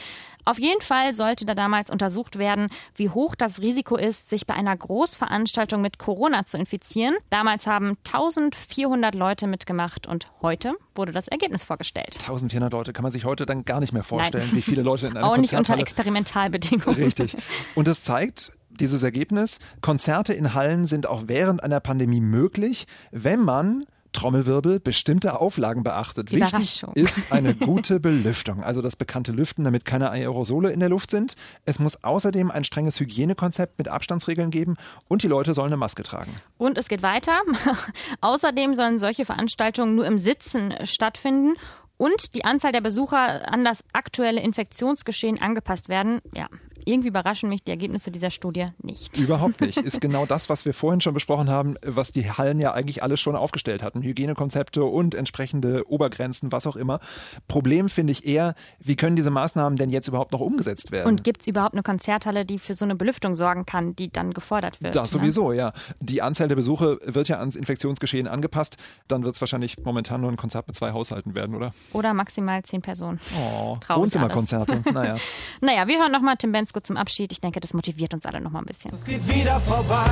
Auf 0.45 0.61
jeden 0.61 0.81
Fall 0.81 1.13
sollte 1.13 1.45
da 1.45 1.55
damals 1.55 1.91
untersucht 1.91 2.39
werden, 2.39 2.69
wie 2.95 3.11
hoch 3.11 3.35
das 3.35 3.61
Risiko 3.61 3.97
ist, 3.97 4.29
sich 4.29 4.47
bei 4.47 4.55
einer 4.55 4.77
Großveranstaltung 4.77 5.81
mit 5.81 5.99
Corona 5.99 6.47
zu 6.47 6.57
infizieren. 6.57 7.17
Damals 7.31 7.67
haben 7.67 7.97
1400 8.07 9.17
Leute 9.17 9.49
mitgemacht 9.49 10.07
und 10.07 10.29
heute 10.43 10.75
wurde 10.95 11.11
das 11.11 11.27
Ergebnis 11.27 11.65
vorgestellt. 11.65 12.19
1400 12.21 12.73
Leute 12.73 12.93
kann 12.93 13.03
man 13.03 13.11
sich 13.11 13.25
heute 13.25 13.45
dann 13.45 13.65
gar 13.65 13.81
nicht 13.81 13.93
mehr 13.93 14.05
vorstellen, 14.05 14.45
Nein. 14.47 14.57
wie 14.57 14.63
viele 14.63 14.83
Leute 14.83 15.09
in 15.09 15.17
einer 15.17 15.27
Auch 15.31 15.37
nicht 15.37 15.53
unter 15.53 15.79
Experimentalbedingungen. 15.79 16.95
Richtig. 16.95 17.37
Und 17.75 17.89
das 17.89 18.03
zeigt, 18.03 18.53
dieses 18.77 19.03
Ergebnis, 19.03 19.59
Konzerte 19.81 20.33
in 20.33 20.55
Hallen 20.55 20.87
sind 20.87 21.07
auch 21.07 21.25
während 21.27 21.63
einer 21.63 21.81
Pandemie 21.81 22.21
möglich, 22.21 22.87
wenn 23.11 23.41
man 23.41 23.85
Trommelwirbel 24.17 24.81
bestimmte 24.81 25.39
Auflagen 25.41 25.83
beachtet. 25.83 26.33
Wichtig 26.33 26.85
ist 26.95 27.33
eine 27.33 27.55
gute 27.55 28.01
Belüftung, 28.01 28.65
also 28.65 28.81
das 28.81 28.97
bekannte 28.97 29.31
Lüften, 29.31 29.65
damit 29.65 29.85
keine 29.85 30.11
Aerosole 30.11 30.71
in 30.71 30.81
der 30.81 30.89
Luft 30.89 31.11
sind. 31.11 31.37
Es 31.67 31.79
muss 31.79 32.03
außerdem 32.03 32.51
ein 32.51 32.65
strenges 32.65 32.99
Hygienekonzept 32.99 33.79
mit 33.79 33.89
Abstandsregeln 33.89 34.51
geben 34.51 34.77
und 35.09 35.23
die 35.23 35.29
Leute 35.29 35.53
sollen 35.53 35.69
eine 35.69 35.77
Maske 35.77 36.03
tragen. 36.03 36.35
Und 36.57 36.79
es 36.79 36.89
geht 36.89 37.03
weiter. 37.03 37.43
außerdem 38.23 38.75
sollen 38.75 38.99
solche 38.99 39.27
Veranstaltungen 39.27 39.95
nur 39.95 40.07
im 40.07 40.19
Sitzen 40.19 40.73
stattfinden 40.85 41.55
und 41.99 42.35
die 42.35 42.45
Anzahl 42.45 42.73
der 42.73 42.81
Besucher 42.81 43.53
an 43.53 43.65
das 43.65 43.85
aktuelle 43.93 44.41
Infektionsgeschehen 44.41 45.41
angepasst 45.41 45.89
werden. 45.91 46.21
Ja, 46.35 46.49
irgendwie 46.87 47.09
überraschen 47.09 47.49
mich 47.49 47.63
die 47.65 47.71
Ergebnisse 47.71 48.11
dieser 48.11 48.31
Studie 48.31 48.69
nicht. 48.83 49.19
Überhaupt 49.19 49.61
nicht. 49.61 49.79
Ist 49.79 50.01
genau 50.01 50.25
das, 50.25 50.49
was 50.49 50.65
wir 50.65 50.73
vorhin 50.73 51.01
schon 51.01 51.15
besprochen 51.15 51.51
haben, 51.51 51.75
was 51.85 52.13
die 52.13 52.31
Hallen 52.31 52.61
ja 52.61 52.73
eigentlich 52.73 53.03
alles 53.03 53.21
schon 53.21 53.37
aufgestellt 53.37 53.83
hatten. 53.83 54.03
Hygienekonzepte 54.03 54.85
und 54.85 55.15
entsprechende 55.15 55.91
Obergrenzen, 55.91 56.53
was 56.53 56.67
auch 56.67 56.77
immer. 56.77 57.01
Problem 57.49 57.89
finde 57.89 58.13
ich 58.13 58.25
eher, 58.25 58.55
wie 58.79 58.97
können 58.97 59.17
diese 59.17 59.31
Maßnahmen 59.31 59.77
denn 59.77 59.91
jetzt 59.91 60.07
überhaupt 60.09 60.33
noch 60.33 60.41
umgesetzt 60.41 60.93
werden? 60.93 61.09
Und 61.09 61.25
gibt 61.25 61.43
es 61.43 61.47
überhaupt 61.49 61.75
eine 61.75 61.83
Konzerthalle, 61.83 62.45
die 62.45 62.59
für 62.59 62.75
so 62.75 62.85
eine 62.85 62.95
Belüftung 62.95 63.35
sorgen 63.35 63.67
kann, 63.67 63.97
die 63.97 64.11
dann 64.11 64.33
gefordert 64.33 64.81
wird? 64.81 64.95
Das 64.95 65.13
ne? 65.13 65.21
sowieso, 65.21 65.53
ja. 65.53 65.73
Die 66.01 66.23
Anzahl 66.23 66.49
der 66.49 66.57
Besuche 66.57 66.99
wird 67.05 67.29
ja 67.29 67.41
ans 67.41 67.57
Infektionsgeschehen 67.57 68.29
angepasst. 68.29 68.77
Dann 69.09 69.25
wird 69.25 69.35
es 69.35 69.41
wahrscheinlich 69.41 69.77
momentan 69.85 70.21
nur 70.21 70.31
ein 70.31 70.37
Konzert 70.37 70.69
mit 70.69 70.77
zwei 70.77 70.93
Haushalten 70.93 71.35
werden, 71.35 71.57
oder? 71.57 71.73
Oder 71.93 72.15
maximal 72.15 72.63
zehn 72.63 72.81
Personen. 72.81 73.19
Oh, 73.37 73.77
Wohnzimmerkonzerte. 73.89 74.83
naja. 74.93 75.17
naja, 75.61 75.89
wir 75.89 75.99
hören 75.99 76.13
nochmal 76.13 76.37
Tim 76.37 76.53
Bensko 76.77 76.81
zum 76.81 76.97
Abschied. 76.97 77.33
Ich 77.33 77.41
denke, 77.41 77.61
das 77.61 77.75
motiviert 77.75 78.15
uns 78.15 78.27
alle 78.27 78.41
nochmal 78.41 78.63
ein 78.63 78.67
bisschen. 78.67 78.95
Es 78.95 79.05
geht 79.05 79.27
wieder 79.29 79.61
vorbei, 79.61 80.07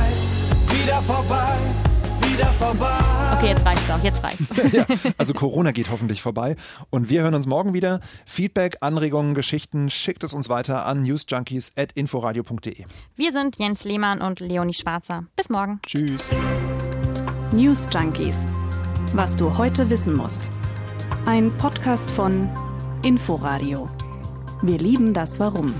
wieder 0.68 1.00
vorbei. 1.02 1.56
Wieder 2.22 2.46
vorbei. 2.46 2.98
Okay, 3.36 3.48
jetzt 3.48 3.64
reicht's 3.64 3.90
auch, 3.90 4.02
jetzt 4.02 4.24
reicht's. 4.24 4.72
ja, 4.72 4.86
also 5.18 5.34
Corona 5.34 5.72
geht 5.72 5.90
hoffentlich 5.90 6.22
vorbei 6.22 6.56
und 6.90 7.08
wir 7.10 7.22
hören 7.22 7.34
uns 7.34 7.46
morgen 7.46 7.74
wieder. 7.74 8.00
Feedback, 8.24 8.78
Anregungen, 8.80 9.34
Geschichten, 9.34 9.90
schickt 9.90 10.24
es 10.24 10.32
uns 10.32 10.48
weiter 10.48 10.86
an 10.86 11.02
newsjunkies@inforadio.de. 11.02 12.86
Wir 13.14 13.32
sind 13.32 13.58
Jens 13.58 13.84
Lehmann 13.84 14.20
und 14.20 14.40
Leonie 14.40 14.74
Schwarzer. 14.74 15.26
Bis 15.36 15.48
morgen. 15.48 15.80
Tschüss. 15.86 16.28
News 17.52 17.86
Junkies. 17.92 18.36
Was 19.12 19.36
du 19.36 19.56
heute 19.56 19.90
wissen 19.90 20.16
musst. 20.16 20.48
Ein 21.26 21.56
Podcast 21.56 22.10
von 22.10 22.48
Inforadio. 23.02 23.88
Wir 24.62 24.78
lieben 24.78 25.12
das 25.14 25.38
Warum. 25.38 25.72